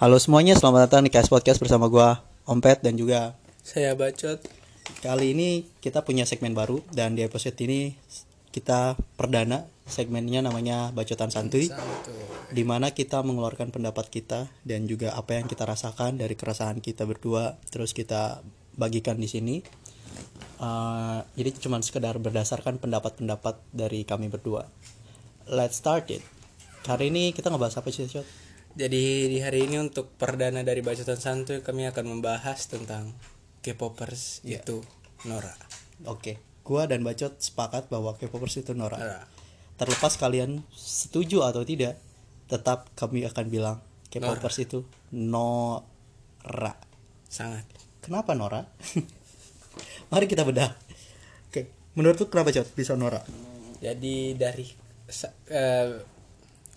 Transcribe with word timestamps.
Halo 0.00 0.16
semuanya, 0.16 0.56
selamat 0.56 0.88
datang 0.88 1.04
di 1.04 1.12
KS 1.12 1.28
Podcast 1.28 1.60
bersama 1.60 1.84
gua 1.84 2.24
Om 2.48 2.64
Pet 2.64 2.80
dan 2.80 2.96
juga 2.96 3.36
Saya 3.60 3.92
bacot. 3.92 4.40
kali 5.04 5.36
ini 5.36 5.68
kita 5.84 6.08
punya 6.08 6.24
segmen 6.24 6.56
baru 6.56 6.80
dan 6.88 7.12
di 7.12 7.20
episode 7.20 7.52
ini 7.60 8.00
kita 8.48 8.96
perdana 9.20 9.68
segmennya 9.84 10.40
namanya 10.40 10.88
Bacotan 10.96 11.28
Santuy 11.28 11.68
di 12.48 12.64
mana 12.64 12.96
kita 12.96 13.20
mengeluarkan 13.20 13.76
pendapat 13.76 14.08
kita 14.08 14.48
dan 14.64 14.88
juga 14.88 15.12
apa 15.12 15.36
yang 15.36 15.44
kita 15.44 15.68
rasakan 15.68 16.16
dari 16.16 16.32
keresahan 16.32 16.80
kita 16.80 17.04
berdua 17.04 17.60
terus 17.68 17.92
kita 17.92 18.40
bagikan 18.80 19.20
di 19.20 19.28
sini. 19.28 19.60
Uh, 20.56 21.20
jadi 21.36 21.52
cuma 21.60 21.76
sekedar 21.84 22.16
berdasarkan 22.16 22.80
pendapat-pendapat 22.80 23.60
dari 23.68 24.08
kami 24.08 24.32
berdua. 24.32 24.64
Let's 25.44 25.76
start 25.76 26.08
it. 26.08 26.24
Hari 26.88 27.12
ini 27.12 27.36
kita 27.36 27.52
ngebahas 27.52 27.84
apa 27.84 27.92
sih, 27.92 28.08
Shot? 28.08 28.49
Jadi 28.78 29.26
di 29.26 29.38
hari 29.42 29.66
ini 29.66 29.82
untuk 29.82 30.14
perdana 30.14 30.62
dari 30.62 30.78
bacotan 30.78 31.18
santuy 31.18 31.58
kami 31.58 31.90
akan 31.90 32.06
membahas 32.06 32.70
tentang 32.70 33.10
K-popers 33.60 34.46
itu 34.46 34.86
Nora. 35.26 35.52
Oke, 36.06 36.40
gua 36.64 36.86
dan 36.86 37.04
Bacot 37.04 37.36
sepakat 37.42 37.90
bahwa 37.92 38.16
K-popers 38.16 38.62
itu 38.62 38.72
norak. 38.72 39.02
Nora. 39.02 39.22
Terlepas 39.76 40.16
kalian 40.16 40.64
setuju 40.72 41.44
atau 41.44 41.66
tidak, 41.66 42.00
tetap 42.48 42.88
kami 42.96 43.26
akan 43.26 43.46
bilang 43.52 43.78
K-popers 44.08 44.64
itu 44.64 44.86
norak. 45.12 46.78
Sangat. 47.28 47.66
Kenapa 48.00 48.32
norak? 48.32 48.70
Mari 50.10 50.24
kita 50.24 50.46
bedah. 50.46 50.72
Oke, 51.50 51.68
menurut 51.98 52.16
lu 52.16 52.26
kenapa 52.32 52.54
Cot 52.54 52.70
bisa 52.72 52.96
norak? 52.96 53.26
Jadi 53.80 54.34
dari 54.38 54.66
eh, 55.50 55.88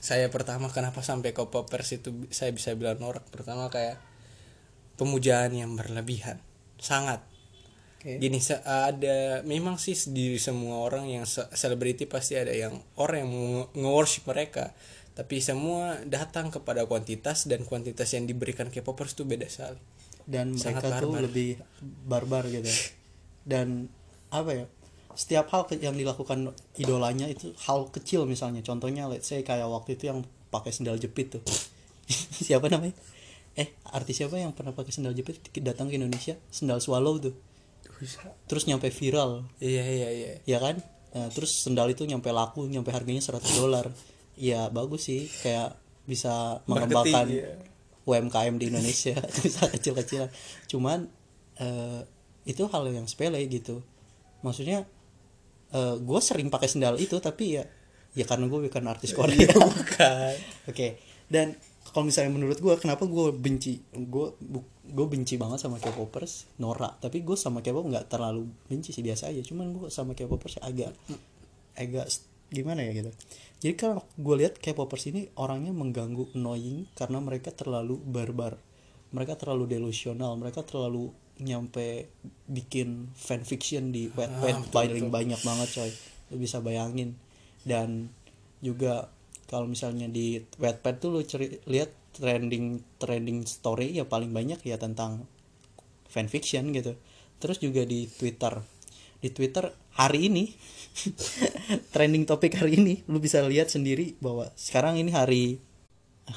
saya 0.03 0.27
pertama 0.27 0.67
kenapa 0.67 0.99
sampai 0.99 1.31
K-popers 1.31 1.95
itu 1.95 2.11
bi- 2.11 2.27
saya 2.35 2.51
bisa 2.51 2.75
bilang 2.75 2.99
norak 2.99 3.23
pertama 3.31 3.71
kayak 3.71 4.03
pemujaan 4.99 5.55
yang 5.55 5.79
berlebihan. 5.79 6.43
Sangat. 6.75 7.23
Oke. 8.03 8.19
Gini 8.19 8.43
ada 8.67 9.39
memang 9.47 9.79
sih 9.79 9.95
di 10.11 10.35
semua 10.35 10.83
orang 10.83 11.07
yang 11.07 11.23
se- 11.23 11.47
selebriti 11.55 12.03
pasti 12.03 12.35
ada 12.35 12.51
yang 12.51 12.75
orang 12.99 13.23
yang 13.23 13.31
nge-worship 13.79 14.27
mereka 14.27 14.75
tapi 15.13 15.37
semua 15.39 16.01
datang 16.09 16.49
kepada 16.49 16.89
kuantitas 16.89 17.45
dan 17.45 17.61
kuantitas 17.63 18.09
yang 18.17 18.25
diberikan 18.25 18.73
K-popers 18.73 19.13
itu 19.13 19.23
beda 19.29 19.45
sekali. 19.45 19.77
Dan 20.25 20.57
Sangat 20.57 20.89
mereka 20.89 20.99
tuh 20.99 21.11
barbar. 21.13 21.21
lebih 21.21 21.51
barbar 22.03 22.43
gitu. 22.49 22.71
Dan 23.51 23.87
apa 24.33 24.51
ya? 24.51 24.65
Setiap 25.15 25.49
hal 25.53 25.67
yang 25.79 25.95
dilakukan 25.95 26.51
idolanya 26.77 27.29
itu 27.29 27.53
hal 27.65 27.89
kecil 27.89 28.27
misalnya. 28.27 28.61
Contohnya 28.65 29.07
let's 29.07 29.29
say 29.29 29.41
kayak 29.41 29.67
waktu 29.69 29.95
itu 29.97 30.09
yang 30.09 30.25
pakai 30.49 30.73
sendal 30.73 30.99
jepit 30.99 31.39
tuh. 31.39 31.43
siapa 32.45 32.69
namanya? 32.69 32.93
Eh, 33.53 33.69
artis 33.93 34.19
siapa 34.21 34.41
yang 34.41 34.51
pernah 34.57 34.73
pakai 34.73 34.91
sendal 34.91 35.13
jepit 35.13 35.39
datang 35.61 35.89
ke 35.89 35.95
Indonesia? 35.95 36.37
Sendal 36.49 36.81
swallow 36.81 37.21
tuh. 37.21 37.35
Terus 38.49 38.67
nyampe 38.67 38.89
viral. 38.89 39.47
Iya 39.63 39.83
iya 39.85 40.09
iya. 40.11 40.31
ya 40.43 40.59
kan 40.59 40.81
Nah, 41.13 41.29
terus 41.29 41.53
sendal 41.53 41.93
itu 41.93 42.09
nyampe 42.09 42.33
laku 42.33 42.65
nyampe 42.65 42.89
harganya 42.89 43.21
100 43.21 43.61
dolar 43.61 43.85
ya 44.33 44.73
bagus 44.73 45.05
sih 45.05 45.29
kayak 45.45 45.77
bisa 46.09 46.65
mengembangkan 46.65 47.29
iya. 47.29 47.53
UMKM 48.09 48.57
di 48.57 48.73
Indonesia 48.73 49.13
bisa 49.45 49.69
kecil-kecilan 49.69 50.33
cuman 50.65 51.05
eh, 51.61 52.01
itu 52.49 52.65
hal 52.65 52.89
yang 52.89 53.05
sepele 53.05 53.45
gitu 53.45 53.85
maksudnya 54.41 54.89
eh, 55.73 55.95
gue 55.97 56.19
sering 56.21 56.47
pakai 56.53 56.69
sendal 56.69 56.95
itu 57.01 57.17
tapi 57.17 57.57
ya 57.59 57.65
ya 58.13 58.25
karena 58.29 58.45
gue 58.45 58.69
bukan 58.69 58.83
artis 58.85 59.11
Korea. 59.11 59.49
Bukan. 59.57 60.35
Oke. 60.69 61.01
Dan 61.25 61.57
kalau 61.89 62.05
misalnya 62.05 62.31
menurut 62.33 62.57
gue 62.61 62.73
kenapa 62.77 63.09
gue 63.09 63.33
benci 63.33 63.81
gue 63.89 64.27
gue 64.85 65.05
benci 65.09 65.35
banget 65.35 65.65
sama 65.65 65.81
K-popers? 65.81 66.61
Nora. 66.61 66.93
Tapi 66.93 67.25
gue 67.25 67.33
sama 67.33 67.65
K-pop 67.65 67.89
nggak 67.89 68.13
terlalu 68.13 68.45
benci 68.69 68.93
sih 68.93 69.01
biasa 69.01 69.33
aja. 69.33 69.41
Cuman 69.41 69.73
gue 69.73 69.87
sama 69.89 70.13
K-popers 70.13 70.61
agak 70.61 70.93
agak 71.73 72.05
gimana 72.53 72.85
ya 72.85 72.93
gitu. 72.93 73.11
Jadi 73.65 73.73
kalau 73.73 74.05
gue 74.13 74.35
lihat 74.45 74.61
K-popers 74.61 75.09
ini 75.09 75.33
orangnya 75.41 75.73
mengganggu 75.73 76.37
annoying 76.37 76.85
karena 76.93 77.17
mereka 77.17 77.49
terlalu 77.49 77.97
barbar. 77.97 78.61
Mereka 79.13 79.37
terlalu 79.37 79.69
delusional 79.69 80.37
mereka 80.37 80.61
terlalu 80.65 81.13
nyampe 81.41 82.13
bikin 82.45 83.09
fanfiction 83.17 83.89
di 83.89 84.11
webpad 84.13 84.69
paling 84.69 85.09
banyak 85.09 85.41
banget 85.41 85.69
coy. 85.73 85.91
Lu 86.29 86.37
bisa 86.37 86.61
bayangin. 86.61 87.17
Dan 87.63 88.11
juga 88.59 89.09
kalau 89.47 89.69
misalnya 89.69 90.09
di 90.09 90.41
Wattpad 90.57 90.95
tuh 90.97 91.09
lu 91.13 91.21
ceri- 91.21 91.61
lihat 91.69 91.93
trending 92.13 92.81
trending 93.01 93.45
story 93.45 93.93
ya 93.93 94.05
paling 94.05 94.29
banyak 94.33 94.61
ya 94.61 94.77
tentang 94.77 95.25
fanfiction 96.09 96.73
gitu. 96.73 96.97
Terus 97.41 97.57
juga 97.59 97.83
di 97.83 98.05
Twitter. 98.07 98.61
Di 99.19 99.29
Twitter 99.31 99.71
hari 99.93 100.27
ini 100.31 100.49
trending 101.93 102.25
topik 102.25 102.57
hari 102.57 102.81
ini 102.81 103.05
lu 103.07 103.21
bisa 103.21 103.45
lihat 103.45 103.69
sendiri 103.69 104.17
bahwa 104.19 104.49
sekarang 104.57 104.97
ini 104.99 105.11
hari 105.13 105.43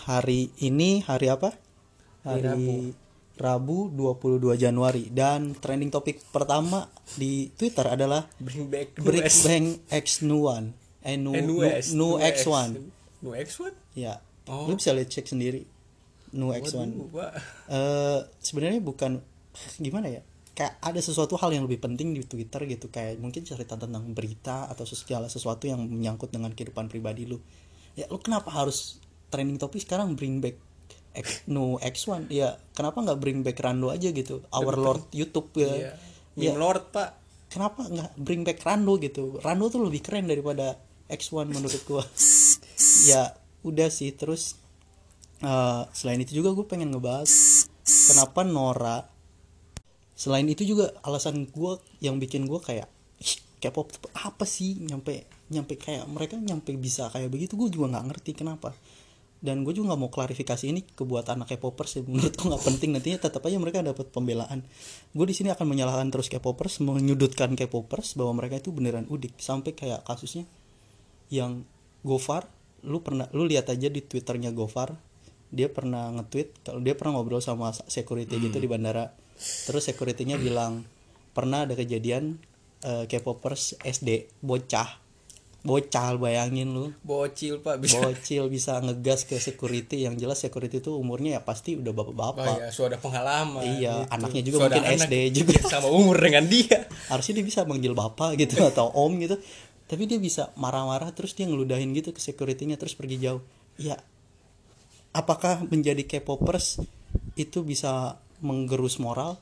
hari 0.07 0.51
ini 0.61 1.03
hari 1.05 1.31
apa? 1.31 1.55
Hari 2.27 2.43
Rabu 2.43 3.06
22 3.93 4.41
Januari 4.57 5.13
dan 5.13 5.53
trending 5.53 5.93
topik 5.93 6.25
pertama 6.33 6.89
di 7.15 7.53
Twitter 7.53 7.85
adalah 7.85 8.25
Bring 8.37 8.67
back 8.67 8.97
Bring. 8.97 9.23
Bang 9.23 9.67
X 9.93 10.21
Nuan 10.21 10.73
eh 11.01 11.15
Nu, 11.15 11.37
Nu, 11.37 11.61
NUS. 11.61 11.93
Nu 11.93 12.17
NUS. 12.17 12.43
X1 12.43 12.71
NUX1? 13.23 13.73
ya 13.95 14.21
Oh. 14.47 14.71
lu 14.71 14.79
bisa 14.79 14.95
lihat 14.95 15.11
cek 15.11 15.27
sendiri 15.27 15.67
X1 16.31 16.87
Waduh, 16.87 17.11
Pak. 17.11 17.31
eh 17.67 18.21
sebenarnya 18.39 18.79
bukan 18.79 19.19
gimana 19.77 20.07
ya 20.07 20.23
kayak 20.55 20.79
ada 20.79 21.03
sesuatu 21.03 21.35
hal 21.35 21.51
yang 21.51 21.67
lebih 21.67 21.83
penting 21.83 22.15
di 22.15 22.23
Twitter 22.23 22.63
gitu 22.65 22.87
kayak 22.87 23.19
mungkin 23.19 23.43
cerita 23.43 23.75
tentang 23.75 24.07
berita 24.15 24.71
atau 24.71 24.87
segala 24.87 25.27
sesuatu 25.27 25.67
yang 25.67 25.83
menyangkut 25.83 26.31
dengan 26.31 26.55
kehidupan 26.55 26.87
pribadi 26.87 27.27
lu 27.27 27.43
ya 27.93 28.07
lu 28.07 28.23
kenapa 28.23 28.55
harus 28.55 29.03
trending 29.29 29.59
topik 29.59 29.83
sekarang 29.83 30.15
bring 30.15 30.39
back 30.39 30.57
X, 31.17 31.49
no 31.49 31.81
X1 31.81 32.29
ya 32.29 32.61
kenapa 32.77 33.01
nggak 33.01 33.19
bring 33.19 33.41
back 33.41 33.59
Rando 33.59 33.89
aja 33.89 34.13
gitu? 34.13 34.45
Our 34.53 34.77
lord 34.77 35.03
YouTube 35.17 35.49
ya. 35.57 35.73
Iya. 35.73 35.93
Meme 36.37 36.61
Lord, 36.61 36.93
Pak. 36.93 37.25
kenapa 37.49 37.89
nggak 37.89 38.11
bring 38.21 38.45
back 38.45 38.61
Rando 38.61 39.01
gitu? 39.01 39.41
Rando 39.41 39.73
tuh 39.73 39.81
lebih 39.81 40.05
keren 40.05 40.29
daripada 40.29 40.77
X1 41.09 41.49
menurut 41.49 41.83
gua. 41.89 42.05
Ya 43.09 43.33
udah 43.65 43.89
sih 43.89 44.13
terus 44.13 44.61
eh, 45.41 45.83
selain 45.97 46.21
itu 46.21 46.39
juga 46.39 46.53
gue 46.53 46.67
pengen 46.69 46.93
ngebahas 46.93 47.29
kenapa 48.13 48.45
Nora 48.45 49.05
selain 50.13 50.45
itu 50.49 50.65
juga 50.65 50.93
alasan 51.01 51.49
gua 51.49 51.81
yang 52.05 52.21
bikin 52.21 52.45
gua 52.45 52.61
kayak 52.61 52.89
"Ih, 53.21 53.37
K-pop 53.61 53.89
apa 54.13 54.45
sih? 54.45 54.77
Nyampe 54.81 55.25
nyampe 55.47 55.79
kayak 55.79 56.05
mereka 56.11 56.35
nyampe 56.37 56.75
bisa 56.75 57.07
kayak 57.09 57.31
begitu 57.31 57.55
gue 57.55 57.71
juga 57.71 57.95
nggak 57.95 58.07
ngerti 58.11 58.33
kenapa 58.35 58.75
dan 59.45 59.69
gue 59.69 59.77
juga 59.77 59.93
nggak 59.93 60.01
mau 60.01 60.09
klarifikasi 60.09 60.65
ini 60.65 60.81
ke 60.83 61.05
buat 61.05 61.29
anak 61.29 61.53
K-popers 61.55 62.01
ya 62.01 62.03
menurut 62.09 62.33
gue 62.33 62.47
nggak 62.49 62.65
penting. 62.65 62.91
Nantinya 62.97 63.19
tetap 63.21 63.45
aja 63.45 63.57
mereka 63.61 63.85
dapat 63.85 64.09
pembelaan. 64.09 64.65
Gue 65.13 65.27
di 65.29 65.37
sini 65.37 65.53
akan 65.53 65.67
menyalahkan 65.69 66.09
terus 66.09 66.33
K-popers 66.33 66.81
menyudutkan 66.81 67.53
K-popers 67.53 68.17
bahwa 68.17 68.43
mereka 68.43 68.59
itu 68.59 68.73
beneran 68.73 69.05
udik. 69.13 69.37
Sampai 69.37 69.77
kayak 69.77 70.03
kasusnya 70.09 70.49
yang 71.29 71.69
Gofar 72.07 72.49
lu 72.87 73.03
pernah 73.03 73.27
lu 73.35 73.45
lihat 73.45 73.69
aja 73.69 73.93
di 73.93 74.01
twitternya 74.01 74.55
Gofar. 74.57 74.97
Dia 75.53 75.71
pernah 75.71 76.11
nge-tweet 76.11 76.67
kalau 76.67 76.81
dia 76.83 76.99
pernah 76.99 77.21
ngobrol 77.21 77.39
sama 77.45 77.71
security 77.71 78.41
gitu 78.41 78.57
di 78.59 78.67
bandara. 78.67 79.13
Terus 79.37 79.85
securitynya 79.93 80.41
bilang 80.41 80.89
pernah 81.37 81.69
ada 81.69 81.77
kejadian 81.77 82.41
eh, 82.83 83.05
K-popers 83.05 83.79
SD 83.85 84.33
bocah 84.41 85.06
bocah 85.67 86.15
bayangin 86.17 86.71
lu 86.71 86.95
Bocil, 87.03 87.59
Pak. 87.59 87.83
Bisa. 87.83 87.99
bocil 87.99 88.47
bisa 88.47 88.79
ngegas 88.79 89.27
ke 89.27 89.37
security 89.37 90.07
yang 90.07 90.15
jelas 90.15 90.39
security 90.39 90.79
itu 90.79 90.95
umurnya 90.95 91.37
ya 91.37 91.43
pasti 91.43 91.75
udah 91.75 91.91
Oh 91.91 91.99
bapak-bapak 91.99 92.57
ya, 92.63 92.69
sudah 92.71 92.99
pengalaman. 93.03 93.61
Iya, 93.67 94.07
gitu. 94.07 94.15
anaknya 94.15 94.43
juga 94.47 94.57
Sudah 94.57 94.69
mungkin 94.71 94.85
anak 94.87 95.09
SD 95.11 95.15
juga. 95.35 95.51
yang 95.59 95.67
sama 95.67 95.89
umur 95.91 96.17
dengan 96.23 96.45
dia. 96.47 96.79
harusnya 97.11 97.33
dia 97.37 97.47
bisa 97.47 97.61
manggil 97.67 97.93
bapak 97.93 98.31
gitu 98.39 98.63
atau 98.71 98.95
om 98.95 99.11
gitu 99.19 99.37
tapi 99.87 100.03
dia 100.07 100.19
bisa 100.19 100.51
marah-marah 100.59 101.15
terus 101.15 101.35
dia 101.35 101.47
ngeludahin 101.47 101.95
gitu 101.95 102.11
ke 102.11 102.19
securitynya 102.19 102.75
terus 102.75 102.99
pergi 102.99 103.23
jauh 103.23 103.43
ya 103.79 103.95
apakah 105.15 105.63
menjadi 105.67 106.03
K-popers 106.05 106.83
itu 107.39 107.63
bisa 107.63 108.19
menggerus 108.43 108.99
moral 108.99 109.39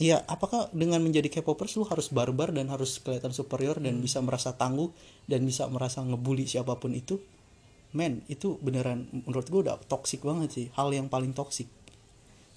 Iya, 0.00 0.24
apakah 0.24 0.72
dengan 0.72 0.98
menjadi 1.04 1.28
K-popers 1.28 1.76
lu 1.78 1.84
harus 1.86 2.08
barbar 2.08 2.50
dan 2.50 2.72
harus 2.72 2.98
kelihatan 2.98 3.30
superior 3.30 3.76
dan 3.78 4.00
bisa 4.00 4.18
merasa 4.24 4.56
tangguh 4.56 4.90
dan 5.28 5.44
bisa 5.44 5.68
merasa 5.68 6.00
ngebully 6.02 6.48
siapa 6.48 6.80
pun 6.80 6.96
itu? 6.96 7.20
Men, 7.92 8.24
itu 8.26 8.56
beneran 8.64 9.04
menurut 9.12 9.46
gue 9.52 9.60
udah 9.68 9.76
toksik 9.84 10.24
banget 10.24 10.48
sih, 10.50 10.66
hal 10.74 10.88
yang 10.96 11.12
paling 11.12 11.36
toksik. 11.36 11.68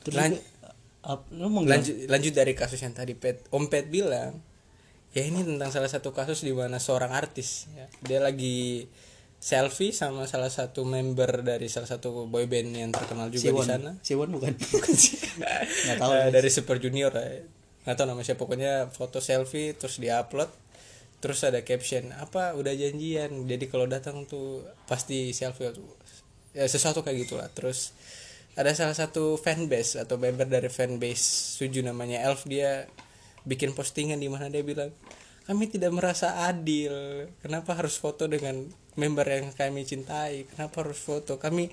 Terus 0.07 0.15
Lan- 0.15 0.31
juga, 0.39 0.41
ap- 1.03 1.27
lu 1.35 1.51
mau 1.51 1.61
Lanjut 1.67 2.07
lanjut 2.07 2.33
dari 2.33 2.55
kasus 2.55 2.79
yang 2.81 2.95
tadi 2.95 3.13
Pet 3.13 3.45
Om 3.51 3.67
Pet 3.67 3.91
bilang, 3.91 4.39
ya 5.11 5.21
ini 5.21 5.43
tentang 5.43 5.69
salah 5.75 5.91
satu 5.91 6.15
kasus 6.15 6.41
di 6.41 6.55
mana 6.55 6.79
seorang 6.79 7.11
artis 7.13 7.67
ya, 7.75 7.85
dia 8.01 8.19
lagi 8.23 8.87
selfie 9.45 9.93
sama 9.93 10.25
salah 10.25 10.49
satu 10.49 10.81
member 10.89 11.45
dari 11.45 11.69
salah 11.69 11.85
satu 11.85 12.25
boyband 12.25 12.73
yang 12.73 12.89
terkenal 12.89 13.29
juga 13.29 13.45
di 13.45 13.53
Siwon. 13.53 13.65
sana. 13.69 13.91
Siwon 14.01 14.29
bukan? 14.33 14.57
Nggak 15.85 15.97
tahu 16.01 16.11
Eh, 16.17 16.29
dari 16.33 16.49
Super 16.49 16.81
Junior 16.81 17.13
ya. 17.13 17.45
nggak 17.85 17.93
tahu 17.93 18.05
nama 18.09 18.25
siapa. 18.25 18.41
Pokoknya 18.41 18.89
foto 18.89 19.21
selfie 19.21 19.77
terus 19.77 20.01
diupload 20.01 20.49
terus 21.21 21.45
ada 21.45 21.61
caption 21.61 22.09
apa? 22.11 22.57
Udah 22.57 22.73
janjian? 22.73 23.45
Jadi 23.45 23.69
kalau 23.69 23.85
datang 23.85 24.25
tuh 24.25 24.65
pasti 24.89 25.29
selfie 25.29 25.69
tuh 25.69 25.85
ya 26.51 26.65
sesuatu 26.65 27.05
kayak 27.05 27.29
gitulah. 27.29 27.45
Terus 27.53 27.93
ada 28.57 28.73
salah 28.73 28.97
satu 28.97 29.37
fanbase 29.37 30.01
atau 30.01 30.17
member 30.17 30.47
dari 30.47 30.69
fanbase 30.69 31.59
Suju 31.61 31.85
namanya 31.85 32.25
Elf 32.25 32.49
dia 32.49 32.89
bikin 33.43 33.77
postingan 33.77 34.17
di 34.17 34.25
mana 34.25 34.49
dia 34.49 34.65
bilang 34.65 34.89
kami 35.45 35.69
tidak 35.69 35.93
merasa 35.93 36.49
adil. 36.49 37.29
Kenapa 37.45 37.77
harus 37.77 38.01
foto 38.01 38.25
dengan 38.25 38.65
member 38.95 39.23
yang 39.23 39.51
kami 39.51 39.83
cintai. 39.83 40.47
Kenapa 40.47 40.81
harus 40.81 40.97
foto? 40.97 41.35
Kami 41.35 41.69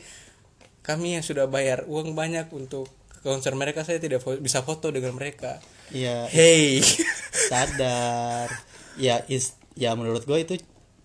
kami 0.80 1.14
yang 1.14 1.22
sudah 1.22 1.46
bayar 1.46 1.86
uang 1.86 2.12
banyak 2.12 2.50
untuk 2.50 2.90
konser 3.22 3.54
mereka 3.54 3.86
saya 3.86 3.96
tidak 3.96 4.18
fo- 4.18 4.36
bisa 4.36 4.60
foto 4.60 4.90
dengan 4.90 5.14
mereka. 5.14 5.62
Iya 5.88 6.26
hey. 6.26 6.82
sadar. 7.48 8.50
Ya 8.94 9.22
is 9.26 9.54
ya 9.72 9.94
menurut 9.94 10.22
gue 10.22 10.38
itu 10.38 10.54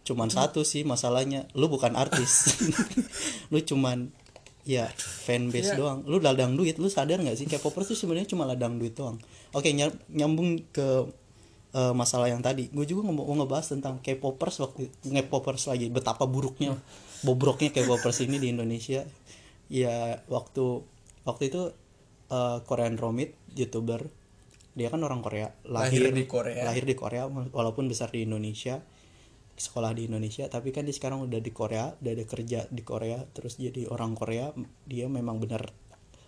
cuman 0.04 0.28
satu 0.28 0.62
sih 0.62 0.82
masalahnya. 0.82 1.46
Lu 1.54 1.68
bukan 1.68 1.94
artis. 1.94 2.58
Lu 3.52 3.60
cuman 3.60 4.10
ya 4.64 4.90
fanbase 4.98 5.72
Iya. 5.72 5.80
doang. 5.80 6.00
Lu 6.04 6.18
ladang 6.18 6.56
duit 6.56 6.76
lu 6.76 6.88
sadar 6.88 7.22
nggak 7.22 7.36
sih? 7.36 7.46
K-popers 7.46 7.88
tuh 7.88 7.98
sebenarnya 7.98 8.28
cuma 8.28 8.44
ladang 8.44 8.76
duit 8.76 8.92
doang. 8.92 9.16
Oke 9.52 9.72
ny- 9.72 9.96
nyambung 10.10 10.60
ke 10.70 11.08
eh, 11.74 11.94
masalah 11.94 12.32
yang 12.32 12.44
tadi. 12.44 12.70
Gue 12.70 12.86
juga 12.88 13.08
mau 13.08 13.26
ngebahas 13.26 13.74
tentang 13.74 14.00
K-popers 14.04 14.62
waktu 14.64 14.92
K-popers 15.04 15.72
lagi 15.72 15.88
betapa 15.92 16.28
buruknya 16.30 16.78
bobroknya 17.26 17.74
K-popers 17.74 18.24
ini 18.24 18.38
di 18.38 18.54
Indonesia. 18.54 19.04
Ya 19.68 20.24
waktu 20.32 20.84
waktu 21.28 21.44
itu 21.52 21.62
eh, 22.32 22.58
Korean 22.64 22.96
Romit 22.96 23.36
youtuber 23.58 24.08
dia 24.78 24.94
kan 24.94 25.02
orang 25.02 25.26
Korea 25.26 25.50
Lahir 25.66 26.14
di 26.14 26.30
Korea. 26.30 26.62
lahir 26.62 26.86
di 26.86 26.94
Korea 26.94 27.26
walaupun 27.26 27.90
besar 27.90 28.14
di 28.14 28.30
Indonesia 28.30 28.78
sekolah 29.58 29.90
di 29.98 30.06
Indonesia 30.06 30.46
tapi 30.54 30.70
kan 30.70 30.86
dia 30.86 30.94
sekarang 30.94 31.26
udah 31.26 31.42
di 31.42 31.50
Korea 31.50 31.98
udah 31.98 32.12
ada 32.14 32.26
kerja 32.30 32.70
di 32.70 32.86
Korea 32.86 33.18
terus 33.34 33.58
jadi 33.58 33.90
orang 33.90 34.14
Korea 34.14 34.54
dia 34.86 35.10
memang 35.10 35.42
benar 35.42 35.74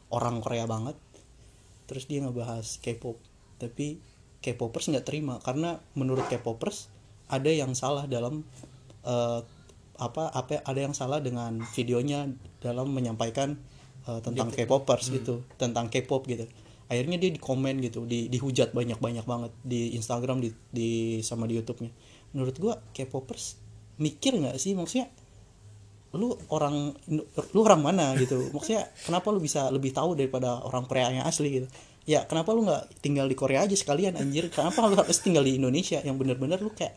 orang 0.09 0.41
Korea 0.41 0.65
banget. 0.65 0.97
Terus 1.89 2.05
dia 2.05 2.21
ngebahas 2.21 2.77
K-pop 2.81 3.17
tapi 3.59 3.99
K-popers 4.39 4.91
nggak 4.91 5.05
terima. 5.05 5.37
Karena 5.43 5.79
menurut 5.95 6.25
K-popers 6.31 6.87
ada 7.29 7.51
yang 7.51 7.75
salah 7.77 8.07
dalam 8.09 8.43
eh, 9.05 9.41
apa 9.99 10.31
apa 10.31 10.63
ada 10.63 10.79
yang 10.79 10.95
salah 10.95 11.19
dengan 11.19 11.59
videonya 11.75 12.31
dalam 12.63 12.89
menyampaikan 12.89 13.59
eh, 14.07 14.19
tentang 14.23 14.49
K-popers 14.49 15.11
gitu 15.11 15.43
tentang 15.59 15.91
K-pop 15.91 16.25
gitu. 16.25 16.47
Akhirnya 16.89 17.21
dia 17.21 17.29
di 17.29 17.37
komen 17.37 17.83
gitu 17.85 18.07
di 18.09 18.31
dihujat 18.33 18.73
banyak 18.73 18.97
banyak 18.97 19.25
banget 19.27 19.51
di 19.61 19.93
Instagram 19.93 20.41
di, 20.41 20.49
di 20.73 20.89
sama 21.21 21.45
di 21.45 21.59
YouTube-nya. 21.59 21.91
Menurut 22.33 22.55
gua 22.57 22.81
K-popers 22.95 23.59
mikir 24.01 24.39
nggak 24.39 24.57
sih? 24.57 24.73
Maksudnya 24.73 25.11
lu 26.17 26.33
orang 26.49 26.97
lu 27.53 27.59
orang 27.61 27.85
mana 27.85 28.17
gitu? 28.17 28.49
Maksudnya 28.55 28.89
kenapa 29.05 29.29
lu 29.29 29.37
bisa 29.37 29.69
lebih 29.69 29.93
tahu 29.93 30.17
daripada 30.17 30.63
orang 30.65 30.89
Korea 30.89 31.13
yang 31.13 31.27
asli 31.27 31.61
gitu 31.61 31.69
ya 32.07 32.23
kenapa 32.27 32.55
lu 32.55 32.67
nggak 32.67 33.03
tinggal 33.03 33.25
di 33.27 33.35
Korea 33.35 33.65
aja 33.65 33.75
sekalian 33.75 34.15
anjir? 34.15 34.47
Kenapa 34.51 34.85
lu 34.87 34.95
harus 34.95 35.19
tinggal 35.19 35.43
di 35.43 35.57
Indonesia? 35.57 35.99
Yang 36.03 36.15
bener-bener 36.19 36.59
lu 36.59 36.71
kayak 36.71 36.95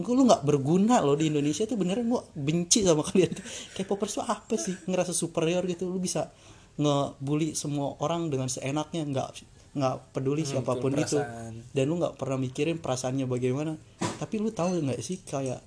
Gue 0.00 0.16
lu 0.16 0.24
nggak 0.24 0.48
berguna 0.48 1.04
loh 1.04 1.12
di 1.12 1.28
Indonesia 1.28 1.68
tuh 1.68 1.76
beneran 1.76 2.08
gua 2.08 2.24
benci 2.32 2.80
sama 2.80 3.04
kalian. 3.08 3.36
K-popers 3.76 4.16
tuh 4.16 4.24
apa 4.24 4.56
sih? 4.56 4.72
Ngerasa 4.88 5.12
superior 5.12 5.60
gitu. 5.68 5.92
Lu 5.92 6.00
bisa 6.00 6.32
ngebully 6.80 7.52
semua 7.52 8.00
orang 8.00 8.32
dengan 8.32 8.48
seenaknya 8.48 9.04
nggak 9.04 9.28
nggak 9.76 9.94
peduli 10.16 10.42
siapa 10.42 10.72
pun 10.80 10.90
itu. 10.96 11.20
perasaan. 11.20 11.62
dan 11.76 11.84
lu 11.86 12.00
nggak 12.00 12.16
pernah 12.16 12.40
mikirin 12.40 12.80
perasaannya 12.80 13.28
bagaimana. 13.28 13.76
Tapi 14.00 14.40
lu 14.40 14.48
tahu 14.50 14.80
nggak 14.80 15.00
sih 15.04 15.20
kayak 15.20 15.60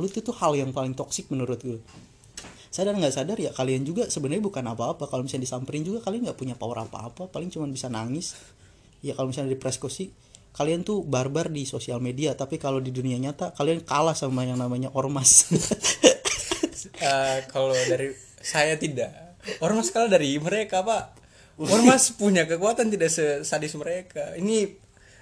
lu 0.00 0.08
itu 0.08 0.24
tuh 0.24 0.32
hal 0.32 0.56
yang 0.56 0.72
paling 0.72 0.96
toksik 0.96 1.28
menurut 1.28 1.60
gue 1.60 1.76
sadar 2.70 2.94
nggak 2.94 3.14
sadar 3.14 3.34
ya 3.34 3.50
kalian 3.50 3.82
juga 3.82 4.06
sebenarnya 4.06 4.46
bukan 4.46 4.64
apa-apa. 4.70 5.10
Kalau 5.10 5.26
misalnya 5.26 5.44
disamperin 5.50 5.82
juga 5.82 6.06
kalian 6.06 6.30
nggak 6.30 6.38
punya 6.38 6.54
power 6.54 6.86
apa-apa. 6.86 7.26
Paling 7.28 7.50
cuma 7.50 7.66
bisa 7.66 7.90
nangis. 7.90 8.38
Ya 9.02 9.18
kalau 9.18 9.34
misalnya 9.34 9.58
dipersekusi 9.58 10.14
kalian 10.50 10.82
tuh 10.86 11.02
barbar 11.02 11.50
di 11.50 11.66
sosial 11.66 11.98
media. 11.98 12.38
Tapi 12.38 12.56
kalau 12.56 12.78
di 12.78 12.94
dunia 12.94 13.18
nyata 13.18 13.52
kalian 13.58 13.82
kalah 13.82 14.14
sama 14.14 14.46
yang 14.46 14.56
namanya 14.56 14.88
ormas. 14.94 15.30
Eh, 17.00 17.38
kalau 17.48 17.72
dari 17.88 18.12
saya 18.40 18.76
tidak. 18.76 19.36
Ormas 19.64 19.88
kalah 19.88 20.08
dari 20.08 20.36
mereka 20.36 20.84
pak. 20.84 21.16
Ormas 21.60 22.12
punya 22.12 22.48
kekuatan 22.48 22.92
tidak 22.92 23.12
sesadis 23.12 23.72
mereka. 23.76 24.36
Ini 24.36 24.68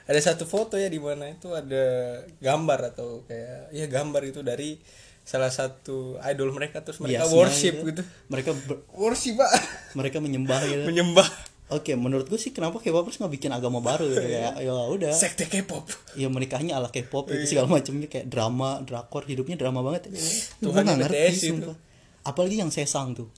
ada 0.08 0.20
satu 0.22 0.48
foto 0.48 0.80
ya 0.80 0.88
di 0.88 0.96
mana 0.96 1.28
itu 1.28 1.52
ada 1.52 2.18
gambar 2.40 2.94
atau 2.94 3.26
kayak 3.28 3.74
ya 3.76 3.86
gambar 3.90 4.22
itu 4.24 4.40
dari 4.40 4.80
salah 5.28 5.52
satu 5.52 6.16
idol 6.24 6.48
mereka 6.50 6.80
terus 6.80 6.96
mereka 6.98 7.28
Hiasnya 7.28 7.36
worship 7.36 7.74
gitu. 7.76 7.88
gitu. 7.92 8.02
mereka 8.26 8.56
ber- 8.58 8.80
worship 8.90 9.36
pak. 9.36 9.52
mereka 9.92 10.18
menyembah 10.18 10.64
gitu. 10.64 10.82
Menyembah. 10.82 11.28
Oke 11.68 11.92
menurut 11.92 12.24
gue 12.24 12.40
sih 12.40 12.48
kenapa 12.48 12.80
K-popers 12.80 13.20
nggak 13.20 13.28
bikin 13.30 13.52
agama 13.52 13.78
baru 13.78 14.08
gitu 14.08 14.24
kayak 14.24 14.56
ya 14.64 14.72
udah. 14.72 15.12
Sekte 15.12 15.44
K-pop. 15.44 15.84
Ya 16.16 16.26
menikahnya 16.26 16.72
ala 16.74 16.88
K-pop 16.88 17.28
Iya. 17.28 17.44
itu 17.44 17.52
segala 17.52 17.68
macamnya 17.68 18.08
kayak 18.08 18.24
drama 18.26 18.80
drakor 18.80 19.22
hidupnya 19.22 19.54
drama 19.54 19.84
banget. 19.84 20.08
Gue 20.08 20.16
Tuhannya 20.64 20.96
nggak 20.96 20.98
ngerti 21.04 21.36
sumpah. 21.44 21.76
apalagi 22.24 22.56
yang 22.56 22.68
sesang 22.68 23.12
tuh. 23.12 23.28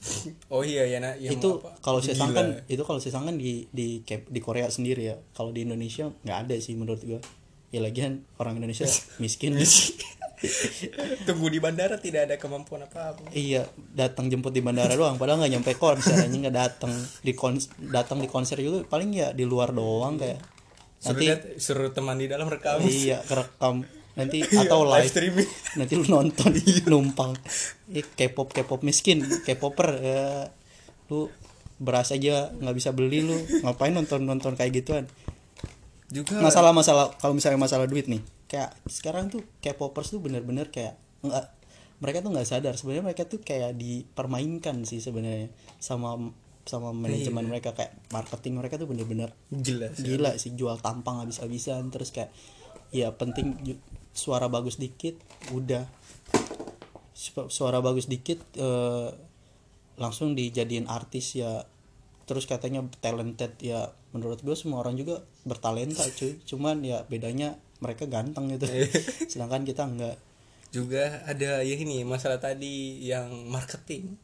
Oh 0.47 0.63
iya 0.63 0.83
ya 0.85 0.99
nah, 0.99 1.11
yang 1.13 1.35
itu 1.35 1.59
kalau 1.79 1.99
sesang 1.99 2.31
kan 2.31 2.63
itu 2.65 2.79
kalau 2.81 2.99
sesang 2.99 3.23
kan 3.23 3.35
di 3.35 3.67
di 3.67 3.99
di 4.03 4.39
Korea 4.39 4.67
sendiri 4.67 5.03
ya. 5.05 5.19
Kalau 5.31 5.51
di 5.51 5.63
Indonesia 5.63 6.07
nggak 6.07 6.37
ada 6.47 6.55
sih 6.57 6.79
menurut 6.79 7.03
gua. 7.03 7.19
Ya 7.67 7.79
lagian 7.79 8.23
orang 8.35 8.55
Indonesia 8.55 8.87
miskin 9.23 9.59
tunggu 11.27 11.47
di 11.53 11.59
bandara 11.61 12.01
tidak 12.01 12.29
ada 12.29 12.35
kemampuan 12.41 12.85
apa 12.89 13.13
apa 13.13 13.29
iya 13.33 13.65
datang 13.93 14.27
jemput 14.27 14.49
di 14.49 14.61
bandara 14.65 14.93
doang. 14.97 15.15
Padahal 15.21 15.45
nggak 15.45 15.53
nyampe 15.53 15.71
konser 15.77 16.17
aja 16.17 16.33
nggak 16.33 16.55
datang 16.55 16.93
di 17.21 17.33
kons 17.37 17.69
datang 17.77 18.17
di 18.17 18.27
konser 18.27 18.57
juga 18.57 18.81
paling 18.85 19.09
ya 19.13 19.29
di 19.31 19.45
luar 19.45 19.69
doang 19.73 20.17
kayak. 20.17 20.41
Suruh, 21.01 21.17
nanti 21.17 21.25
lihat- 21.29 21.45
suruh 21.57 21.89
teman 21.93 22.17
di 22.17 22.25
dalam 22.29 22.49
rekam. 22.49 22.81
Iya 22.81 23.21
kerekam 23.25 23.85
nanti 24.17 24.43
atau 24.61 24.83
live 24.85 25.05
live. 25.05 25.11
streaming. 25.13 25.49
Nanti 25.77 25.93
lu 25.97 26.05
nonton 26.09 26.51
numpang. 26.91 27.31
Ih, 27.93 28.05
K-pop 28.05 28.49
K-pop 28.53 28.81
miskin 28.81 29.21
K-popper 29.45 29.89
ya. 30.01 30.49
Lu 31.09 31.29
beras 31.81 32.13
aja 32.13 32.49
nggak 32.53 32.75
bisa 32.77 32.89
beli 32.93 33.21
lu. 33.25 33.37
Ngapain 33.61 33.93
nonton 33.93 34.25
nonton 34.25 34.57
kayak 34.57 34.73
gituan? 34.81 35.05
Juga 36.11 36.43
masalah 36.43 36.75
masalah 36.75 37.15
kalau 37.23 37.31
misalnya 37.31 37.55
masalah 37.55 37.87
duit 37.87 38.11
nih 38.11 38.19
kayak 38.51 38.75
sekarang 38.83 39.31
tuh 39.31 39.47
K-popers 39.63 40.11
tuh 40.11 40.19
bener-bener 40.19 40.67
kayak 40.67 40.99
nggak 41.23 41.45
mereka 42.03 42.19
tuh 42.19 42.35
nggak 42.35 42.49
sadar. 42.49 42.75
Sebenarnya 42.75 43.05
mereka 43.07 43.23
tuh 43.23 43.39
kayak 43.39 43.79
dipermainkan 43.79 44.83
sih 44.83 44.99
sebenarnya 44.99 45.47
sama 45.79 46.35
sama 46.67 46.91
manajemen 46.91 47.47
mereka. 47.47 47.71
Kayak 47.71 47.95
marketing 48.11 48.59
mereka 48.59 48.75
tuh 48.75 48.91
bener-bener 48.91 49.31
jelas 49.53 49.95
gila 49.95 50.35
sih. 50.35 50.51
Jual 50.57 50.83
tampang 50.83 51.23
habis-habisan 51.23 51.87
terus 51.95 52.11
kayak 52.11 52.35
ya 52.91 53.15
penting 53.15 53.55
suara 54.11 54.51
bagus 54.51 54.75
dikit 54.75 55.15
udah. 55.55 55.87
Su- 57.15 57.47
suara 57.47 57.79
bagus 57.79 58.11
dikit 58.11 58.43
eh, 58.59 59.09
langsung 59.95 60.35
dijadiin 60.35 60.91
artis 60.91 61.39
ya. 61.39 61.63
Terus 62.27 62.49
katanya 62.49 62.83
talented 62.99 63.55
ya. 63.63 63.95
Menurut 64.11 64.43
gue 64.43 64.57
semua 64.59 64.83
orang 64.83 64.99
juga 64.99 65.23
bertalenta 65.47 66.03
cuy. 66.03 66.41
Cuman 66.43 66.83
ya 66.83 67.07
bedanya 67.07 67.55
mereka 67.81 68.05
ganteng 68.07 68.47
gitu 68.53 68.69
sedangkan 69.31 69.65
kita 69.65 69.83
enggak 69.83 70.17
juga 70.71 71.19
ada 71.27 71.59
ya 71.59 71.75
ini 71.75 72.07
masalah 72.07 72.39
tadi 72.39 73.03
yang 73.03 73.27
marketing 73.51 74.15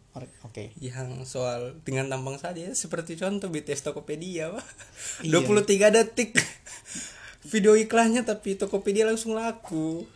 oke 0.48 0.74
yang 0.80 1.28
soal 1.28 1.76
dengan 1.84 2.08
tampang 2.08 2.40
saja 2.40 2.72
seperti 2.72 3.20
contoh 3.20 3.52
BTS 3.52 3.92
Tokopedia 3.92 4.50
Pak. 4.56 4.66
Iya. 5.28 5.44
23 5.44 5.94
detik 5.94 6.34
video 7.52 7.76
iklannya 7.76 8.24
tapi 8.24 8.56
Tokopedia 8.56 9.06
langsung 9.06 9.36
laku 9.36 10.08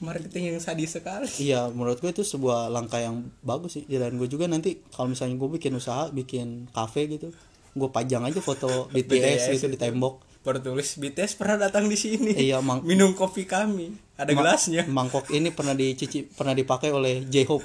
marketing 0.00 0.56
yang 0.56 0.60
sadis 0.64 0.96
sekali 0.96 1.28
Iya, 1.36 1.68
menurut 1.68 2.00
gue 2.00 2.08
itu 2.08 2.24
sebuah 2.24 2.72
langkah 2.72 2.98
yang 3.04 3.28
bagus 3.44 3.76
sih. 3.76 3.84
Dan 3.84 4.16
gue 4.16 4.26
juga 4.32 4.48
nanti 4.48 4.80
kalau 4.88 5.12
misalnya 5.12 5.36
gue 5.36 5.60
bikin 5.60 5.76
usaha, 5.76 6.08
bikin 6.08 6.72
kafe 6.72 7.04
gitu, 7.04 7.36
gue 7.76 7.88
pajang 7.92 8.24
aja 8.24 8.40
foto 8.40 8.88
BTS, 8.88 8.96
BTS 9.12 9.60
gitu 9.60 9.66
di 9.68 9.76
itu. 9.76 9.84
tembok. 9.84 10.24
Baru 10.40 10.58
tulis 10.58 10.96
BTS 10.96 11.36
pernah 11.36 11.60
datang 11.60 11.84
di 11.84 11.94
sini 11.94 12.32
Iya, 12.32 12.58
mang- 12.58 12.80
minum 12.80 13.12
kopi 13.12 13.44
kami 13.44 13.92
ada 14.14 14.32
Ma- 14.32 14.40
gelasnya 14.42 14.84
Mangkok 14.86 15.28
ini 15.28 15.48
pernah 15.48 15.72
dicuci, 15.72 16.24
pernah 16.26 16.52
dipakai 16.52 16.88
oleh 16.90 17.24
J-Hope. 17.24 17.64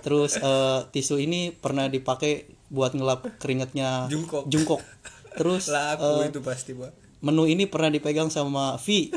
Terus 0.00 0.36
eh, 0.36 0.80
tisu 0.88 1.18
ini 1.18 1.50
pernah 1.50 1.86
dipakai 1.86 2.46
buat 2.68 2.92
ngelap 2.92 3.38
keringatnya 3.38 4.06
Jungkook. 4.06 4.46
Jungkook. 4.46 4.82
Terus 5.34 5.66
laku 5.74 6.22
eh, 6.22 6.30
itu 6.30 6.40
pasti 6.40 6.72
Pak 6.72 6.92
menu 7.18 7.48
ini 7.48 7.64
pernah 7.64 7.88
dipegang 7.88 8.28
sama 8.28 8.76
V. 8.76 9.08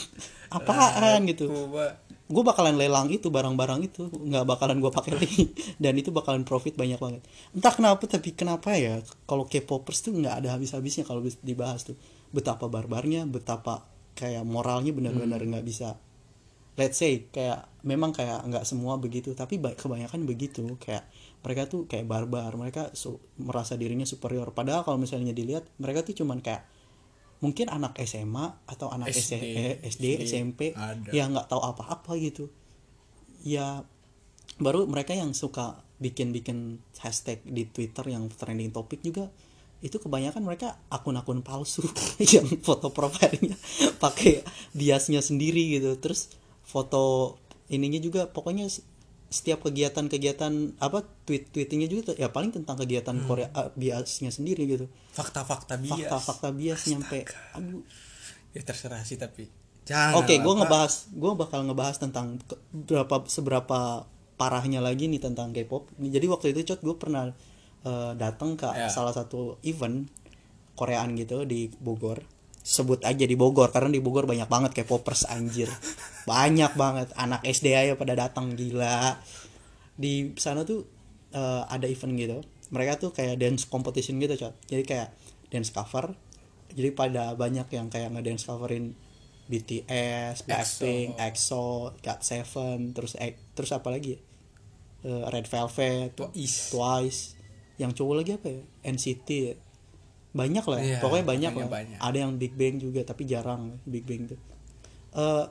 Apaan 0.54 1.26
gitu. 1.26 1.50
Laku, 1.50 1.74
Pak. 1.74 1.92
gue 2.26 2.42
bakalan 2.42 2.74
lelang 2.74 3.06
itu 3.06 3.30
barang-barang 3.30 3.86
itu 3.86 4.10
nggak 4.10 4.42
bakalan 4.44 4.82
gue 4.82 4.90
pakai 4.90 5.14
lagi 5.18 5.46
dan 5.78 5.94
itu 5.94 6.10
bakalan 6.10 6.42
profit 6.42 6.74
banyak 6.74 6.98
banget 6.98 7.22
entah 7.54 7.70
kenapa 7.70 8.02
tapi 8.02 8.34
kenapa 8.34 8.74
ya 8.74 8.98
kalau 9.30 9.46
K-popers 9.46 10.02
tuh 10.02 10.10
nggak 10.10 10.42
ada 10.42 10.58
habis-habisnya 10.58 11.06
kalau 11.06 11.22
dibahas 11.22 11.86
tuh 11.86 11.94
betapa 12.34 12.66
barbarnya 12.70 13.26
betapa 13.28 13.86
kayak 14.16 14.42
moralnya 14.48 14.90
benar-benar 14.96 15.42
nggak 15.42 15.66
bisa 15.66 16.00
let's 16.76 17.00
say 17.00 17.26
kayak 17.32 17.66
memang 17.88 18.12
kayak 18.12 18.44
nggak 18.44 18.64
semua 18.68 19.00
begitu 19.00 19.32
tapi 19.32 19.56
ba- 19.56 19.74
kebanyakan 19.74 20.28
begitu. 20.28 20.76
Kayak 20.76 21.08
mereka 21.40 21.66
tuh 21.66 21.88
kayak 21.88 22.04
barbar 22.04 22.52
mereka 22.54 22.92
su- 22.92 23.20
merasa 23.40 23.74
dirinya 23.80 24.04
superior. 24.04 24.52
Padahal 24.52 24.84
kalau 24.84 25.00
misalnya 25.00 25.32
dilihat 25.32 25.64
mereka 25.80 26.04
tuh 26.04 26.14
cuman 26.22 26.44
kayak 26.44 26.68
mungkin 27.40 27.68
anak 27.68 27.96
SMA 28.04 28.64
atau 28.68 28.88
anak 28.92 29.12
SD, 29.12 29.32
SD, 29.32 29.58
SD, 29.84 30.04
SMP 30.24 30.60
ada. 30.76 31.10
yang 31.12 31.32
nggak 31.32 31.48
tahu 31.48 31.64
apa-apa 31.64 32.12
gitu. 32.20 32.52
Ya 33.40 33.88
baru 34.60 34.84
mereka 34.84 35.16
yang 35.16 35.32
suka 35.32 35.80
bikin-bikin 35.96 36.80
hashtag 37.00 37.40
di 37.44 37.64
Twitter 37.72 38.04
yang 38.12 38.28
trending 38.28 38.68
topik 38.68 39.00
juga 39.00 39.32
itu 39.84 40.00
kebanyakan 40.00 40.40
mereka 40.40 40.80
akun-akun 40.88 41.44
palsu 41.44 41.84
yang 42.34 42.48
foto 42.64 42.90
profilnya 42.90 43.56
pakai 44.00 44.42
biasnya 44.72 45.20
sendiri 45.20 45.76
gitu. 45.76 46.00
Terus 46.00 46.32
foto 46.64 47.36
ininya 47.68 48.00
juga 48.00 48.30
pokoknya 48.30 48.66
setiap 49.26 49.66
kegiatan-kegiatan 49.66 50.78
apa 50.78 51.02
tweet 51.26 51.50
tweetingnya 51.50 51.90
juga 51.90 52.14
ya 52.14 52.30
paling 52.30 52.54
tentang 52.54 52.78
kegiatan 52.78 53.16
Korea 53.26 53.50
ah, 53.52 53.68
biasnya 53.74 54.32
sendiri 54.32 54.64
gitu. 54.64 54.86
Fakta-fakta 55.12 55.76
bias. 55.76 56.08
Fakta-fakta 56.08 56.48
bias 56.54 56.80
nyampe 56.88 57.26
aduh. 57.52 57.82
Ya 58.56 58.62
terserah 58.64 59.04
sih 59.04 59.20
tapi 59.20 59.50
jangan 59.86 60.18
Oke, 60.18 60.40
gue 60.40 60.42
lah, 60.42 60.50
Pak. 60.50 60.60
ngebahas, 60.66 60.94
gue 61.14 61.32
bakal 61.38 61.60
ngebahas 61.68 61.96
tentang 62.02 62.42
berapa 62.72 63.22
seberapa 63.30 64.08
parahnya 64.34 64.82
lagi 64.82 65.06
nih 65.06 65.22
tentang 65.22 65.54
K-pop. 65.54 65.94
Jadi 65.96 66.26
waktu 66.26 66.46
itu 66.56 66.72
cot 66.72 66.80
gue 66.82 66.96
pernah 66.96 67.30
eh, 67.86 68.12
datang 68.14 68.58
ke 68.58 68.66
Ya. 68.66 68.90
salah 68.90 69.14
satu 69.14 69.62
event 69.62 70.10
Koreaan 70.74 71.14
gitu 71.14 71.46
di 71.46 71.70
Bogor. 71.72 72.20
Sebut 72.60 72.98
aja 73.00 73.22
di 73.22 73.32
Bogor 73.32 73.70
karena 73.70 73.88
di 73.88 74.02
Bogor 74.02 74.26
banyak 74.26 74.44
banget 74.44 74.74
K-popers 74.74 75.24
anjir. 75.24 75.70
banyak 76.28 76.74
banget 76.74 77.14
anak 77.14 77.40
SD 77.40 77.72
aja 77.72 77.94
pada 77.94 78.12
datang 78.12 78.52
gila. 78.52 79.16
Di 79.94 80.34
sana 80.36 80.66
tuh 80.66 80.84
eh, 81.30 81.62
ada 81.64 81.86
event 81.86 82.12
gitu. 82.12 82.38
Mereka 82.66 82.98
tuh 82.98 83.14
kayak 83.14 83.38
dance 83.38 83.64
competition 83.64 84.18
gitu, 84.18 84.34
cot. 84.36 84.52
Jadi 84.66 84.82
kayak 84.82 85.14
dance 85.48 85.70
cover. 85.70 86.10
Jadi 86.74 86.90
pada 86.90 87.32
banyak 87.32 87.70
yang 87.70 87.86
kayak 87.86 88.10
nge-dance 88.10 88.44
coverin 88.44 88.92
BTS, 89.46 90.42
Blackpink, 90.44 91.14
EXO, 91.16 91.94
GOT7, 92.02 92.50
terus 92.92 93.14
X- 93.14 93.42
terus 93.54 93.70
apa 93.70 93.88
lagi? 93.88 94.18
ya? 94.18 94.20
Eh, 95.06 95.24
Red 95.30 95.46
Velvet, 95.46 96.18
Twice. 96.18 96.74
Twice. 96.74 97.35
Yang 97.76 97.92
cowok 98.00 98.14
lagi 98.22 98.30
apa 98.36 98.46
ya? 98.48 98.62
NCT 98.84 99.28
ya. 99.28 99.54
Banyak 100.36 100.64
lah, 100.68 100.78
Iya, 100.84 100.98
pokoknya 101.00 101.24
banyak 101.24 101.52
lah. 101.56 101.68
banyak. 101.68 101.98
Ada 101.98 102.18
yang 102.28 102.32
Big 102.36 102.52
Bang 102.52 102.76
juga, 102.76 103.00
tapi 103.02 103.24
jarang 103.24 103.80
Big 103.88 104.04
Bang 104.04 104.28
tuh. 104.28 104.40
Eh, 105.16 105.46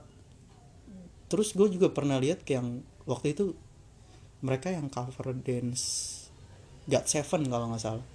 terus 1.25 1.57
gue 1.57 1.65
juga 1.73 1.89
pernah 1.89 2.21
lihat 2.21 2.45
kayak 2.45 2.61
yang 2.61 2.69
waktu 3.09 3.33
itu 3.33 3.57
mereka 4.45 4.69
yang 4.69 4.93
cover 4.93 5.33
dance 5.33 6.13
GOT7 6.85 7.49
kalau 7.49 7.73
nggak 7.73 7.81
salah. 7.81 8.05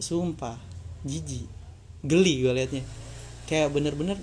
Sumpah, 0.00 0.56
jijik, 1.04 1.44
geli 2.00 2.40
gue 2.40 2.52
liatnya. 2.56 2.84
Kayak 3.44 3.68
bener-bener 3.76 4.16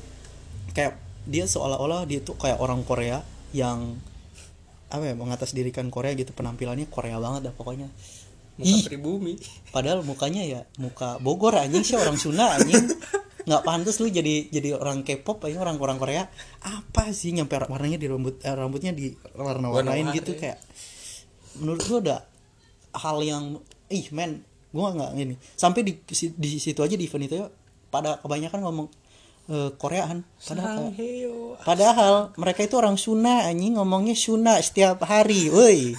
kayak 0.73 0.97
dia 1.29 1.45
seolah-olah 1.45 2.09
dia 2.09 2.17
tuh 2.25 2.33
kayak 2.33 2.57
orang 2.57 2.81
Korea 2.81 3.21
yang 3.53 4.01
apa 4.89 5.05
ya 5.05 5.13
mengatasdirikan 5.13 5.93
Korea 5.93 6.17
gitu 6.17 6.33
penampilannya 6.33 6.89
Korea 6.89 7.21
banget 7.21 7.45
dah 7.45 7.53
pokoknya 7.53 7.93
muka 8.59 8.75
Ih. 8.75 8.83
pribumi. 8.83 9.33
Padahal 9.71 10.03
mukanya 10.03 10.43
ya 10.43 10.61
muka 10.75 11.15
Bogor 11.23 11.55
anjing 11.55 11.87
sih 11.87 11.95
orang 11.95 12.19
Sunda 12.19 12.59
anjing. 12.59 12.91
Nggak 13.47 13.63
pantas 13.63 13.97
lu 14.03 14.11
jadi 14.11 14.51
jadi 14.51 14.75
orang 14.75 15.07
K-pop 15.07 15.39
aja 15.47 15.63
orang 15.63 15.79
orang 15.79 15.97
Korea. 15.97 16.27
Apa 16.59 17.15
sih 17.15 17.31
nyampe 17.31 17.55
warnanya 17.55 17.95
di 17.95 18.05
rambut 18.11 18.43
eh, 18.43 18.51
rambutnya 18.53 18.91
di 18.91 19.15
warna-warnain 19.33 20.11
gitu 20.11 20.35
kayak 20.35 20.59
menurut 21.57 21.81
gua 21.87 21.97
udah 22.03 22.19
hal 22.99 23.17
yang 23.23 23.63
ih 23.89 24.11
men 24.11 24.43
gua 24.75 24.91
nggak 24.91 25.11
ini. 25.15 25.35
Sampai 25.55 25.87
di 25.87 25.97
di 26.11 26.49
situ 26.59 26.83
aja 26.83 26.93
di 26.99 27.07
event 27.07 27.25
itu 27.25 27.35
ya 27.39 27.47
pada 27.89 28.19
kebanyakan 28.21 28.59
ngomong 28.59 28.87
eh, 29.49 29.71
Koreaan. 29.79 30.27
Padahal 30.43 30.93
Padahal 31.63 32.13
mereka 32.35 32.67
itu 32.67 32.75
orang 32.75 32.99
Sunda 32.99 33.47
anjing 33.47 33.79
ngomongnya 33.79 34.13
Sunda 34.19 34.59
setiap 34.59 35.01
hari, 35.07 35.47
woi. 35.49 35.95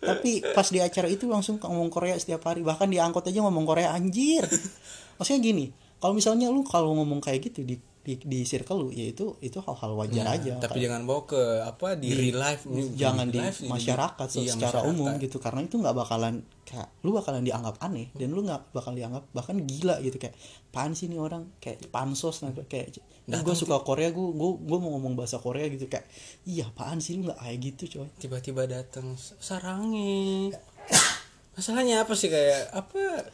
Tapi 0.00 0.40
pas 0.56 0.64
di 0.64 0.80
acara 0.80 1.06
itu 1.12 1.28
langsung 1.28 1.60
ngomong 1.60 1.92
Korea 1.92 2.16
setiap 2.16 2.48
hari, 2.48 2.64
bahkan 2.64 2.88
di 2.88 2.96
angkot 2.96 3.28
aja 3.28 3.44
ngomong 3.44 3.68
Korea 3.68 3.92
anjir. 3.92 4.48
Maksudnya 5.20 5.40
gini, 5.44 5.64
kalau 6.00 6.16
misalnya 6.16 6.48
lu 6.48 6.64
kalau 6.64 6.96
ngomong 6.96 7.20
kayak 7.20 7.52
gitu 7.52 7.60
di 7.60 7.76
di, 8.00 8.16
di 8.16 8.40
circle 8.48 8.80
lu, 8.80 8.88
ya 8.88 9.12
itu 9.12 9.36
itu 9.44 9.60
hal-hal 9.60 9.92
wajar 9.92 10.24
aja. 10.24 10.40
Iya, 10.40 10.54
tapi 10.56 10.80
Kayak- 10.80 10.84
jangan 10.88 11.02
bawa 11.04 11.20
ke 11.28 11.42
apa 11.60 11.86
di, 12.00 12.08
real 12.16 12.38
life 12.40 12.62
jangan 12.96 13.28
di 13.28 13.36
life, 13.36 13.60
masyarakat 13.68 14.28
iya, 14.40 14.56
secara 14.56 14.80
masyarakat. 14.80 14.90
umum 14.96 15.10
gitu. 15.20 15.36
Karena 15.36 15.60
itu 15.60 15.76
nggak 15.76 15.96
bakalan 15.96 16.34
kayak 16.64 16.88
lu 17.04 17.10
bakalan 17.12 17.42
dianggap 17.44 17.76
aneh 17.82 18.08
dan 18.16 18.32
lu 18.32 18.40
nggak 18.40 18.72
bakal 18.72 18.96
dianggap 18.96 19.28
bahkan 19.36 19.60
gila 19.60 20.00
gitu. 20.00 20.16
Kayak 20.16 20.32
pan 20.72 20.96
sih 20.96 21.12
nih 21.12 21.20
orang? 21.20 21.44
Kayak 21.60 21.92
pansos 21.92 22.40
nah 22.40 22.56
kayak 22.56 22.96
gue 23.30 23.54
suka 23.54 23.76
Korea 23.84 24.08
gue 24.10 24.26
gue 24.32 24.50
gue 24.58 24.78
mau 24.80 24.96
ngomong 24.96 25.14
bahasa 25.14 25.36
Korea 25.36 25.68
gitu. 25.68 25.84
Kayak 25.84 26.08
iya 26.48 26.72
apaan 26.72 27.04
sih 27.04 27.20
lu 27.20 27.28
nggak 27.28 27.36
kayak 27.36 27.58
gitu 27.60 28.00
coy. 28.00 28.08
Tiba-tiba 28.16 28.64
datang 28.64 29.12
sarangi 29.38 30.50
masalahnya 31.54 32.08
apa 32.08 32.16
sih 32.16 32.32
kayak 32.32 32.72
apa 32.72 33.28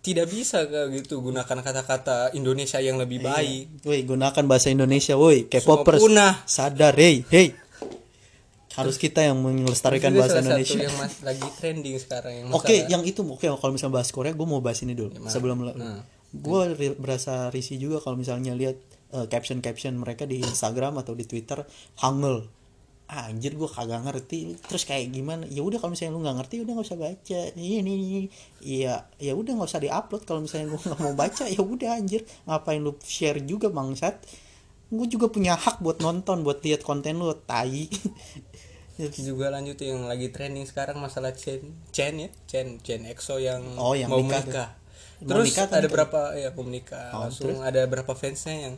tidak 0.00 0.28
bisa 0.28 0.64
kayak 0.64 0.92
gitu 0.94 1.20
gunakan 1.20 1.56
kata-kata 1.56 2.32
Indonesia 2.32 2.76
yang 2.78 2.96
lebih 2.96 3.20
baik. 3.20 3.80
Woi 3.82 4.04
gunakan 4.04 4.44
bahasa 4.44 4.68
Indonesia 4.68 5.16
woi 5.16 5.46
K-popers. 5.46 6.00
Sadar 6.44 6.92
hey 6.94 7.24
hey 7.26 7.56
harus 8.70 8.96
kita 8.96 9.20
yang 9.20 9.36
melestarikan 9.36 10.14
bahasa 10.14 10.38
salah 10.38 10.56
Indonesia. 10.56 10.72
satu 10.72 10.84
yang 10.84 10.96
mas- 10.96 11.20
lagi 11.20 11.46
trending 11.58 11.96
sekarang 11.98 12.32
yang 12.32 12.46
Oke, 12.50 12.70
masalah- 12.70 12.88
yang 12.88 13.02
itu 13.02 13.20
oke 13.20 13.44
kalau 13.50 13.72
misalnya 13.74 13.94
bahas 13.98 14.08
Korea, 14.08 14.32
gue 14.32 14.46
mau 14.46 14.62
bahas 14.62 14.78
ini 14.80 14.94
dulu 14.94 15.10
sebelum 15.26 15.68
Nah. 15.74 16.00
gue 16.30 16.60
berasa 16.94 17.50
risih 17.50 17.76
juga 17.76 17.98
kalau 17.98 18.14
misalnya 18.14 18.54
lihat 18.54 18.78
caption 19.26 19.58
caption 19.58 19.98
mereka 19.98 20.22
di 20.22 20.38
Instagram 20.38 20.96
atau 20.96 21.12
di 21.12 21.26
Twitter 21.26 21.66
hangul. 21.98 22.46
Ah, 23.10 23.26
anjir 23.26 23.58
gue 23.58 23.66
kagak 23.66 24.06
ngerti. 24.06 24.54
Terus 24.70 24.86
kayak 24.86 25.10
gimana? 25.10 25.42
Ya 25.50 25.66
udah 25.66 25.82
kalau 25.82 25.98
misalnya 25.98 26.14
lu 26.14 26.22
nggak 26.22 26.36
ngerti 26.38 26.54
udah 26.62 26.72
nggak 26.78 26.86
usah 26.86 27.00
baca. 27.02 27.40
Ini 27.58 27.82
ini 27.82 27.94
iya 28.62 29.02
ya 29.18 29.34
udah 29.34 29.58
nggak 29.58 29.66
usah 29.66 29.82
diupload 29.82 30.22
kalau 30.22 30.46
misalnya 30.46 30.70
gue 30.70 30.78
nggak 30.86 31.00
mau 31.02 31.14
baca. 31.18 31.44
Ya 31.50 31.58
udah 31.58 31.90
anjir. 31.98 32.22
Ngapain 32.46 32.78
lu 32.78 32.94
share 33.02 33.42
juga 33.42 33.66
bangsat? 33.66 34.14
Gue 34.94 35.10
juga 35.10 35.26
punya 35.26 35.58
hak 35.58 35.82
buat 35.82 35.98
nonton 35.98 36.46
buat 36.46 36.62
lihat 36.62 36.86
konten 36.86 37.18
lu 37.18 37.34
tai. 37.34 37.90
Juga 39.00 39.48
lanjut 39.48 39.80
yang 39.80 40.04
lagi 40.04 40.28
trending 40.28 40.68
sekarang 40.68 41.00
masalah 41.00 41.32
Chen 41.32 41.72
Chen 41.88 42.20
ya? 42.20 42.28
Chen 42.44 42.76
Chen 42.84 43.08
EXO 43.08 43.40
yang, 43.40 43.64
Oh, 43.80 43.96
yang 43.96 44.12
mau 44.12 44.20
nikah 44.20 44.44
menikah. 44.44 44.68
Mau 45.24 45.28
terus 45.40 45.56
nikah 45.56 45.66
ada 45.72 45.88
berapa 45.88 46.20
ya 46.36 46.52
mau 46.52 46.64
menikah. 46.68 47.08
Oh, 47.16 47.24
langsung 47.24 47.64
ada 47.64 47.80
berapa 47.88 48.12
fansnya 48.12 48.68
yang 48.68 48.74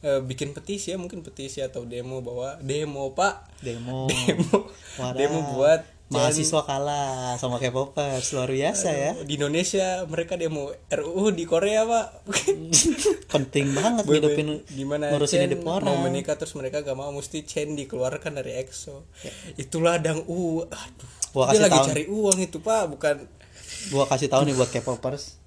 eh, 0.00 0.20
bikin 0.20 0.56
petisi 0.56 0.92
ya 0.92 0.98
mungkin 1.00 1.20
petisi 1.20 1.60
atau 1.60 1.84
demo 1.84 2.20
bahwa 2.24 2.56
demo 2.60 3.12
pak. 3.12 3.48
Demo. 3.60 4.08
Demo. 4.12 4.68
Wadah. 4.96 5.16
demo 5.16 5.40
buat 5.54 5.80
mahasiswa 6.10 6.66
kalah 6.66 7.38
sama 7.38 7.62
K-popers 7.62 8.34
luar 8.34 8.50
biasa 8.50 8.90
ya. 8.90 9.12
di 9.22 9.38
Indonesia 9.38 10.02
mereka 10.10 10.34
demo 10.34 10.74
RUU 10.90 11.30
di 11.30 11.46
Korea 11.46 11.86
pak. 11.86 12.26
Penting 13.32 13.70
banget 13.70 14.02
Boy, 14.10 14.18
ngidupin 14.18 14.66
gimana 14.74 15.14
ngurusin 15.14 15.46
hidup 15.46 15.62
mau 15.62 15.78
orang 15.78 16.02
menikah 16.02 16.34
terus 16.34 16.58
mereka 16.58 16.82
gak 16.82 16.98
mau 16.98 17.14
mesti 17.14 17.46
Chen 17.46 17.78
dikeluarkan 17.78 18.42
dari 18.42 18.58
EXO. 18.58 19.06
Itulah 19.54 20.02
dang 20.02 20.26
u. 20.26 20.66
Aduh. 20.66 21.10
Gua 21.30 21.54
dia 21.54 21.62
lagi 21.62 21.78
cari 21.78 22.04
uang 22.10 22.42
itu 22.42 22.58
pak 22.58 22.90
bukan. 22.90 23.16
Gua 23.94 24.02
kasih 24.10 24.26
tahu 24.26 24.50
nih 24.50 24.58
buat 24.58 24.66
K-popers 24.74 25.38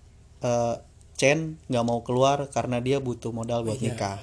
eh 0.43 0.75
Chen 1.19 1.59
nggak 1.67 1.85
mau 1.85 1.99
keluar 2.07 2.47
karena 2.49 2.79
dia 2.79 3.03
butuh 3.03 3.35
modal 3.35 3.67
buat 3.67 3.83
Iya. 3.83 3.93
nikah 3.93 4.17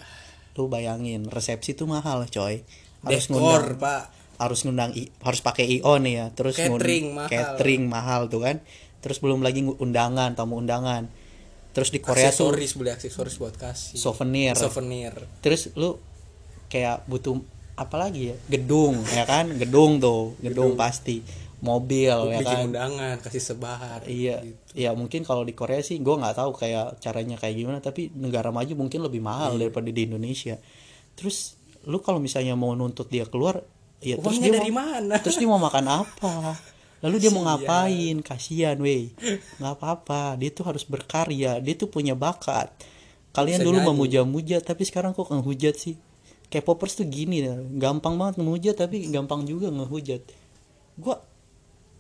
lu 0.61 0.69
bayangin 0.69 1.25
resepsi 1.27 1.73
tuh 1.73 1.89
mahal 1.89 2.29
coy. 2.29 2.61
Harus 3.01 3.27
dekor 3.27 3.41
ngundang 3.73 3.81
pak. 3.81 4.03
harus 4.37 4.61
ngundang 4.65 4.93
I- 4.93 5.13
harus 5.21 5.41
pakai 5.41 5.65
IO 5.81 5.97
nih 5.97 6.15
ya 6.17 6.27
terus 6.33 6.57
Catering 6.57 7.13
mahal. 7.13 7.29
catering 7.33 7.83
mahal 7.89 8.21
tuh 8.29 8.45
kan. 8.45 8.57
Terus 9.01 9.17
belum 9.25 9.41
lagi 9.41 9.65
undangan 9.65 10.37
tamu 10.37 10.61
undangan. 10.61 11.09
Terus 11.73 11.89
di 11.89 12.05
Korea 12.05 12.29
tuh 12.29 12.53
aksesoris 12.53 12.73
beli 12.77 12.91
aksesoris 12.93 13.41
buat 13.41 13.57
kasih. 13.57 13.97
Souvenir. 13.97 14.53
Souvenir. 14.57 15.13
Terus 15.41 15.73
lu 15.77 15.97
kayak 16.69 17.09
butuh 17.09 17.41
apa 17.81 17.97
lagi 17.97 18.31
ya? 18.31 18.37
Gedung 18.53 19.01
ya 19.09 19.25
kan? 19.25 19.49
Gedung 19.57 19.97
tuh 19.97 20.37
gedung, 20.45 20.77
pasti. 20.77 21.25
Mobil 21.61 22.09
ya 22.09 22.41
bikin 22.41 22.57
kan? 22.57 22.67
undangan 22.73 23.17
kasih 23.21 23.43
sebar 23.45 24.01
iya 24.09 24.41
gitu. 24.41 24.81
ya 24.81 24.97
mungkin 24.97 25.29
kalau 25.29 25.45
di 25.45 25.53
Korea 25.53 25.85
sih 25.85 26.01
gue 26.01 26.17
nggak 26.17 26.41
tahu 26.41 26.57
kayak 26.57 27.05
caranya 27.05 27.37
kayak 27.37 27.53
gimana 27.53 27.85
tapi 27.85 28.09
negara 28.17 28.49
maju 28.49 28.73
mungkin 28.81 29.05
lebih 29.05 29.21
mahal 29.21 29.61
Iya. 29.61 29.69
daripada 29.69 29.93
di 29.93 30.09
Indonesia. 30.09 30.57
Terus 31.21 31.61
lu 31.85 32.01
kalau 32.01 32.17
misalnya 32.17 32.57
mau 32.57 32.73
nuntut 32.73 33.13
dia 33.13 33.29
keluar 33.29 33.61
ya 34.01 34.17
terus 34.17 34.41
dia 34.41 34.57
dari 34.57 34.73
mau, 34.73 34.89
mana? 34.89 35.21
terus 35.21 35.37
dia 35.37 35.49
mau 35.49 35.61
makan 35.61 35.85
apa? 36.01 36.57
Lalu 37.05 37.17
dia 37.21 37.29
mau 37.33 37.45
ngapain? 37.45 38.17
Kasihan 38.25 38.77
weh. 38.81 39.13
Nggak 39.61 39.73
apa-apa. 39.77 40.41
Dia 40.41 40.53
tuh 40.53 40.65
harus 40.65 40.85
berkarya. 40.89 41.61
Dia 41.61 41.75
tuh 41.77 41.93
punya 41.93 42.17
bakat. 42.17 42.73
Kalian 43.37 43.61
Bisa 43.61 43.69
dulu 43.69 43.79
memuja-muja 43.85 44.65
tapi 44.65 44.89
sekarang 44.89 45.13
kok 45.13 45.29
ngehujat 45.29 45.77
sih 45.77 46.01
K-popers 46.51 46.99
tuh 46.99 47.07
gini 47.07 47.47
ya 47.47 47.55
gampang 47.79 48.19
banget 48.19 48.43
ngehujat 48.43 48.77
tapi 48.77 49.07
gampang 49.09 49.47
juga 49.47 49.71
ngehujat 49.71 50.23
gua 50.99 51.23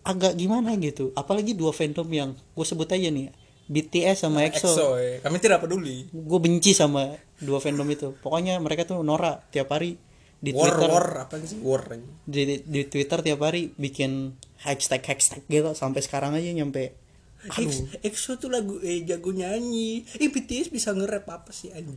agak 0.02 0.34
gimana 0.34 0.74
gitu 0.76 1.14
apalagi 1.14 1.54
dua 1.54 1.70
fandom 1.70 2.08
yang 2.08 2.30
gue 2.34 2.66
sebut 2.66 2.88
aja 2.88 3.08
nih 3.12 3.30
BTS 3.70 4.26
sama 4.26 4.42
EXO, 4.42 4.66
EXO 4.66 4.88
ya. 4.98 5.16
Kami 5.22 5.36
tidak 5.38 5.62
peduli. 5.62 6.10
gue 6.10 6.38
benci 6.42 6.74
sama 6.74 7.14
dua 7.38 7.62
fandom 7.62 7.86
itu 7.86 8.10
pokoknya 8.18 8.58
mereka 8.58 8.82
tuh 8.82 9.06
Nora 9.06 9.38
tiap 9.54 9.70
hari 9.70 9.94
di 10.40 10.56
War 10.56 10.72
Twitter 10.72 10.88
war 10.88 11.08
apa 11.28 11.34
sih? 11.44 11.60
War. 11.60 11.84
di, 12.24 12.64
di 12.64 12.80
Twitter 12.88 13.20
tiap 13.20 13.40
hari 13.44 13.70
bikin 13.76 14.34
hashtag 14.64 15.04
hashtag 15.04 15.44
gitu 15.46 15.76
sampai 15.76 16.00
sekarang 16.00 16.32
aja 16.32 16.48
nyampe 16.50 16.96
Ex- 17.40 17.88
EXO 18.04 18.36
tuh 18.36 18.52
lagu 18.52 18.76
eh 18.84 19.00
jago 19.00 19.32
nyanyi. 19.32 20.04
Eh 20.20 20.28
BTS 20.28 20.68
bisa 20.68 20.92
nge-rap 20.92 21.24
apa 21.30 21.50
sih 21.50 21.72
anjing? 21.72 21.96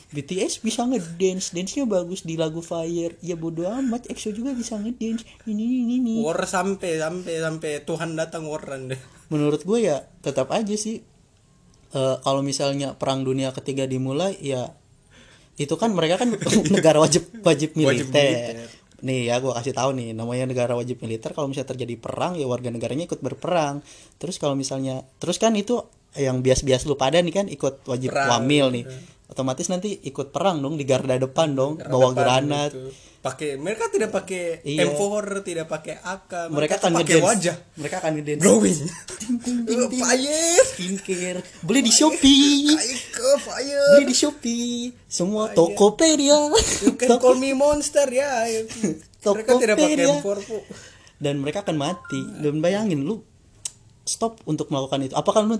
BTS 0.14 0.62
bisa 0.62 0.86
ngedance 0.86 1.50
dance 1.50 1.74
nya 1.74 1.82
bagus 1.82 2.22
di 2.22 2.38
lagu 2.38 2.62
Fire 2.62 3.18
ya 3.18 3.34
bodo 3.34 3.66
amat 3.66 4.06
EXO 4.06 4.30
juga 4.30 4.54
bisa 4.54 4.78
ngedance 4.78 5.26
ini 5.50 5.82
ini 5.82 5.98
ini 5.98 6.14
War 6.22 6.38
sampai 6.46 7.02
sampai 7.02 7.42
sampai 7.42 7.82
Tuhan 7.82 8.14
datang 8.14 8.46
waran 8.46 8.94
deh. 8.94 9.00
menurut 9.32 9.64
gue 9.64 9.82
ya 9.82 10.04
tetap 10.22 10.52
aja 10.54 10.76
sih 10.78 11.02
eh, 11.90 12.16
kalau 12.22 12.44
misalnya 12.44 12.94
perang 12.94 13.24
dunia 13.24 13.50
ketiga 13.50 13.88
dimulai 13.88 14.36
ya 14.38 14.70
itu 15.54 15.74
kan 15.74 15.94
mereka 15.94 16.22
kan 16.22 16.34
negara 16.74 16.98
wajib 16.98 17.30
wajib 17.42 17.74
militer. 17.74 18.10
militer. 18.10 18.54
Nih 19.04 19.28
ya 19.28 19.38
gue 19.38 19.52
kasih 19.52 19.76
tahu 19.76 19.92
nih 19.94 20.16
namanya 20.16 20.48
negara 20.48 20.72
wajib 20.72 20.98
militer 21.04 21.36
kalau 21.36 21.46
misalnya 21.52 21.76
terjadi 21.76 21.94
perang 22.00 22.40
ya 22.40 22.48
warga 22.48 22.72
negaranya 22.72 23.04
ikut 23.04 23.20
berperang. 23.20 23.84
Terus 24.16 24.40
kalau 24.40 24.56
misalnya 24.56 25.04
terus 25.20 25.36
kan 25.36 25.52
itu 25.54 25.84
yang 26.16 26.40
bias-bias 26.40 26.88
lu 26.88 26.96
pada 26.96 27.20
nih 27.20 27.34
kan 27.34 27.46
ikut 27.52 27.84
wajib 27.84 28.10
Perang, 28.16 28.42
wamil 28.42 28.72
nih. 28.72 28.84
Otomatis 29.28 29.68
nanti 29.68 30.00
ikut 30.08 30.32
perang 30.32 30.64
dong 30.64 30.80
di 30.80 30.84
garda 30.88 31.20
depan 31.20 31.52
dong 31.52 31.76
bawa 31.80 32.10
Depan 32.10 32.16
granat. 32.16 32.70
gitu. 32.72 32.90
Pakai 33.24 33.56
mereka 33.56 33.88
tidak 33.88 34.12
pakai 34.12 34.60
Iya. 34.60 34.84
M4, 34.84 35.00
tidak 35.40 35.64
pakai 35.64 35.96
AK, 35.96 36.52
mereka 36.52 36.76
akan 36.76 36.92
pakai 37.00 37.16
wajah. 37.18 37.56
mereka 37.74 37.96
akan 37.98 38.10
ngedance 38.14 38.44
ting. 38.44 38.84
Fire. 40.04 40.60
skincare 40.66 41.40
beli 41.62 41.80
di 41.80 41.88
Shopee 41.88 42.68
fire. 43.48 43.84
beli 43.96 44.04
di 44.04 44.12
Shopee 44.12 44.92
semua 45.06 45.48
Tokopedia 45.50 46.36
You 46.84 46.92
can 46.94 47.16
call 47.16 47.34
me 47.34 47.50
monster 47.50 48.04
ya. 48.06 48.44
Mereka 49.24 49.50
tidak 49.56 49.80
pakai 49.80 49.96
Tokopedia. 49.96 50.20
M4, 50.20 50.38
Bu. 50.44 50.58
dan 51.16 51.34
mereka 51.40 51.64
akan 51.64 51.76
mati 51.80 52.20
dan 52.38 52.60
bayangin 52.60 53.00
lu 53.00 53.24
stop 54.04 54.40
untuk 54.44 54.68
melakukan 54.68 55.00
itu? 55.04 55.14
Apakah 55.16 55.44
lu 55.44 55.56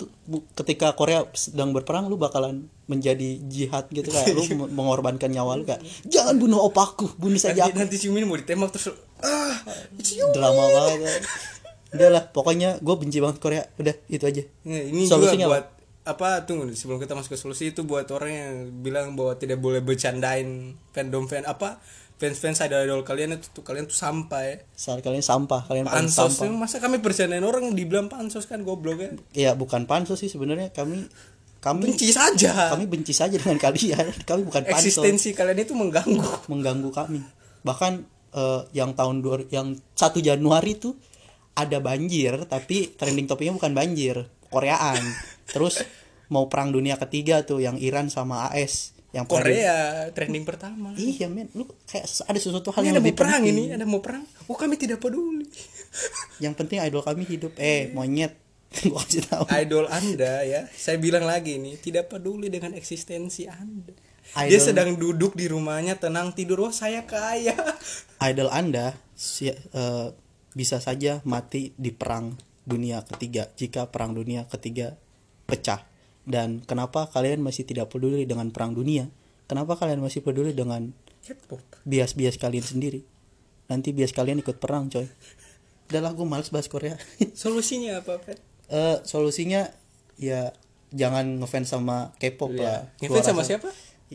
ketika 0.57 0.93
Korea 0.93 1.25
sedang 1.33 1.73
berperang 1.73 2.13
lu 2.13 2.21
bakalan 2.21 2.69
menjadi 2.87 3.41
jihad 3.49 3.89
gitu 3.89 4.13
kayak 4.13 4.37
lu 4.37 4.45
mengorbankan 4.79 5.33
nyawa 5.33 5.57
lu 5.57 5.65
kayak 5.65 5.81
jangan 6.05 6.37
bunuh 6.37 6.61
opaku 6.61 7.09
bunuh 7.17 7.41
saja 7.41 7.65
Nanti, 7.65 7.73
aku. 7.73 7.79
nanti 7.81 7.97
si 7.97 8.07
Min 8.13 8.29
mau 8.29 8.37
ditembak 8.37 8.71
terus 8.77 8.93
ah, 9.25 9.57
drama 10.37 10.65
banget. 10.71 11.25
Udah 11.95 12.09
lah 12.11 12.23
pokoknya 12.29 12.79
gue 12.85 12.95
benci 13.01 13.19
banget 13.25 13.39
Korea. 13.41 13.63
Udah 13.81 13.95
itu 14.13 14.25
aja. 14.25 14.43
Nah, 14.69 14.83
ini 14.83 15.09
Solusinya 15.09 15.49
juga 15.49 15.53
buat 15.57 15.67
apa 16.05 16.45
tunggu 16.45 16.69
sebelum 16.77 17.01
kita 17.01 17.17
masuk 17.17 17.33
ke 17.33 17.39
solusi 17.41 17.73
itu 17.73 17.81
buat 17.81 18.05
orang 18.13 18.29
yang 18.29 18.53
bilang 18.85 19.17
bahwa 19.17 19.41
tidak 19.41 19.57
boleh 19.57 19.81
bercandain 19.81 20.77
fandom 20.93 21.25
fan 21.25 21.49
apa 21.49 21.81
fans 22.15 22.39
fans 22.39 22.63
idol 22.63 22.87
idol 22.87 23.03
kalian 23.03 23.37
itu 23.37 23.51
tuh 23.51 23.67
kalian 23.67 23.91
tuh 23.91 23.99
sampah 23.99 24.43
ya. 24.47 24.55
Saat 24.79 25.03
kalian 25.03 25.25
sampah 25.25 25.67
kalian 25.67 25.87
pansos 25.91 26.39
sampah. 26.39 26.55
masa 26.55 26.79
kami 26.79 27.03
bercandain 27.03 27.43
orang 27.43 27.75
dibilang 27.75 28.07
pansos 28.07 28.47
kan 28.47 28.63
goblok 28.63 28.99
ya? 29.03 29.11
Ya 29.35 29.51
bukan 29.59 29.91
pansos 29.91 30.23
sih 30.23 30.31
sebenarnya. 30.31 30.71
Kami 30.71 31.11
kami 31.59 31.81
benci 31.91 32.13
saja. 32.15 32.71
kami 32.77 32.87
benci 32.87 33.11
saja 33.17 33.35
dengan 33.41 33.57
kalian. 33.57 34.13
Kami 34.29 34.45
bukan 34.45 34.63
pansos. 34.69 35.01
Eksistensi 35.01 35.33
kalian 35.33 35.59
itu 35.65 35.73
mengganggu. 35.73 36.21
Mengganggu 36.53 36.93
kami. 36.93 37.25
Bahkan 37.65 37.93
eh, 38.37 38.63
yang 38.77 38.93
tahun 38.93 39.25
dua 39.25 39.49
yang 39.49 39.73
1 39.73 39.97
Januari 40.21 40.77
tuh 40.77 40.93
ada 41.57 41.81
banjir 41.81 42.45
tapi 42.51 42.93
trending 42.93 43.25
topiknya 43.25 43.57
bukan 43.57 43.73
banjir 43.73 44.29
Koreaan. 44.53 45.01
Terus 45.55 45.83
mau 46.31 46.47
perang 46.53 46.71
dunia 46.71 47.01
ketiga 47.01 47.43
tuh 47.43 47.65
yang 47.65 47.81
Iran 47.81 48.13
sama 48.13 48.49
AS 48.53 48.94
yang 49.15 49.31
Korea 49.31 50.11
trending 50.11 50.43
pertama. 50.43 50.91
Iya 50.99 51.31
men. 51.31 51.47
Lu 51.55 51.71
kayak 51.87 52.27
ada 52.27 52.39
sesuatu 52.39 52.75
hal 52.75 52.83
ini 52.83 52.91
yang 52.91 52.99
ada 52.99 52.99
mau 52.99 53.07
lebih 53.07 53.15
perang 53.15 53.43
penting. 53.43 53.55
ini 53.55 53.65
ada 53.71 53.87
mau 53.87 54.01
perang. 54.03 54.25
Oh 54.51 54.59
kami 54.59 54.75
tidak 54.75 54.99
peduli. 54.99 55.47
Yang 56.45 56.55
penting 56.59 56.83
idol 56.83 57.07
kami 57.07 57.23
hidup. 57.23 57.55
Eh 57.55 57.95
monyet. 57.95 58.35
Gua 58.91 58.99
kasih 59.07 59.23
tahu. 59.23 59.47
Idol 59.55 59.87
anda 59.87 60.43
ya. 60.43 60.67
Saya 60.75 60.99
bilang 60.99 61.23
lagi 61.23 61.63
nih 61.63 61.79
tidak 61.79 62.11
peduli 62.11 62.51
dengan 62.51 62.75
eksistensi 62.75 63.47
anda. 63.47 63.95
Dia 64.35 64.59
Idol- 64.59 64.67
sedang 64.67 64.91
duduk 64.99 65.39
di 65.39 65.47
rumahnya 65.47 65.95
tenang 65.95 66.35
tidur. 66.35 66.67
Wah 66.67 66.75
saya 66.75 67.07
kaya. 67.07 67.55
Idol 68.19 68.51
anda 68.51 68.99
si- 69.15 69.55
eh, 69.55 70.09
bisa 70.51 70.83
saja 70.83 71.23
mati 71.23 71.71
di 71.79 71.95
perang 71.95 72.35
dunia 72.67 73.07
ketiga. 73.07 73.47
Jika 73.55 73.95
perang 73.95 74.11
dunia 74.11 74.51
ketiga 74.51 74.99
pecah 75.47 75.87
dan 76.25 76.65
kenapa 76.65 77.09
kalian 77.13 77.45
masih 77.45 77.69
tidak 77.69 77.93
peduli 77.93 78.25
dengan 78.25 78.49
perang 78.49 78.73
dunia? 78.73 79.09
Kenapa 79.45 79.77
kalian 79.77 80.01
masih 80.01 80.25
peduli 80.25 80.57
dengan 80.57 80.93
bias-bias 81.85 82.41
kalian 82.41 82.65
sendiri? 82.65 83.05
Nanti 83.69 83.93
bias 83.93 84.13
kalian 84.13 84.41
ikut 84.41 84.57
perang 84.57 84.89
coy. 84.89 85.05
Udahlah 85.93 86.17
gue 86.17 86.25
males 86.25 86.49
bahas 86.49 86.69
Korea. 86.69 86.97
Solusinya 87.37 88.01
apa 88.01 88.17
Pet? 88.21 88.41
Eh, 88.73 88.97
solusinya 89.05 89.69
ya 90.17 90.57
jangan 90.89 91.37
ngefans 91.45 91.69
sama 91.69 92.17
K-pop 92.17 92.57
lah. 92.57 92.89
Gua 92.97 93.05
Iya. 93.05 93.09
Ngefans 93.13 93.27
sama 93.29 93.43
siapa? 93.45 93.69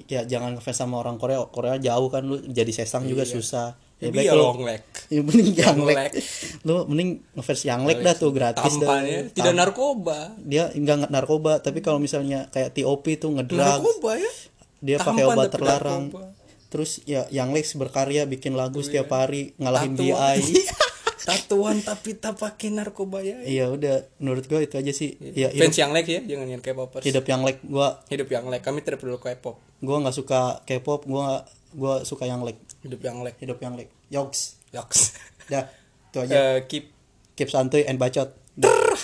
ya 0.08 0.24
jangan 0.24 0.58
ngefans 0.58 0.78
sama 0.82 0.96
orang 0.98 1.22
Korea. 1.22 1.46
Korea 1.54 1.78
jauh 1.78 2.10
kan 2.10 2.26
lu 2.26 2.42
jadi 2.50 2.74
sesang 2.74 3.06
juga 3.06 3.30
susah. 3.30 3.78
Ya, 4.02 4.10
baik 4.10 4.26
ya 4.26 4.34
long 4.34 4.66
leg. 4.66 4.82
Ya 5.16 5.26
mending 5.26 5.58
Yanglek. 5.58 5.98
Yanglek. 5.98 6.14
Lu 6.62 6.86
mending 6.86 7.10
ngefans 7.34 7.62
Yanglek 7.66 7.98
dah 8.06 8.14
tuh 8.14 8.30
gratis 8.30 8.78
dah. 8.78 9.02
Tidak 9.34 9.54
narkoba. 9.58 10.38
Dia 10.38 10.70
enggak 10.70 11.10
narkoba, 11.10 11.58
tapi 11.66 11.82
kalau 11.82 11.98
misalnya 11.98 12.46
kayak 12.54 12.78
TOP 12.78 13.10
tuh 13.18 13.34
ngedrug, 13.34 13.58
Narkoba 13.58 14.22
ya. 14.22 14.32
dia 14.78 14.98
pakai 15.02 15.24
obat 15.26 15.50
terlarang. 15.50 16.14
narkoba. 16.14 16.30
Terus 16.70 17.02
ya 17.10 17.26
Yanglek 17.34 17.66
berkarya 17.74 18.30
bikin 18.30 18.54
lagu 18.54 18.86
setiap 18.86 19.10
hari 19.10 19.58
ngalahin 19.58 19.98
Tatuan. 19.98 20.38
BI. 20.38 20.62
Tatuan 21.30 21.78
tapi 21.82 22.14
tak 22.14 22.38
pakai 22.38 22.70
narkoba 22.70 23.26
ya. 23.26 23.42
Iya 23.42 23.74
udah 23.74 24.06
menurut 24.22 24.46
gua 24.46 24.62
itu 24.62 24.78
aja 24.78 24.94
sih. 24.94 25.18
Ya 25.18 25.50
Fans 25.50 25.74
hidup, 25.74 25.82
yang 25.82 25.92
leg 25.94 26.06
ya, 26.06 26.22
jangan 26.22 26.48
yang 26.54 26.62
K-popers. 26.62 27.02
hidup 27.02 27.26
Yanglek 27.26 27.58
gua 27.66 28.02
Hidup 28.14 28.30
yang 28.30 28.46
leg. 28.46 28.62
Kami 28.62 28.86
tidak 28.86 29.02
perlu 29.02 29.18
K-pop. 29.18 29.58
gua 29.82 29.98
nggak 30.06 30.14
suka 30.14 30.62
K-pop, 30.70 31.10
gua 31.10 31.50
gua 31.74 32.06
suka 32.06 32.30
Yanglek. 32.30 32.58
Hidup 32.86 33.02
yang 33.02 33.26
leg. 33.26 33.34
Hidup 33.42 33.58
Yanglek. 33.58 33.90
Yoks. 34.10 34.59
Yoks. 34.74 35.18
Dah, 35.50 35.66
itu 36.12 36.18
aja. 36.22 36.34
Eh, 36.34 36.58
keep 36.70 37.00
Keep 37.40 37.56
santuy 37.56 37.88
and 37.88 37.96
bacot. 37.96 38.36
Dah. 38.60 39.00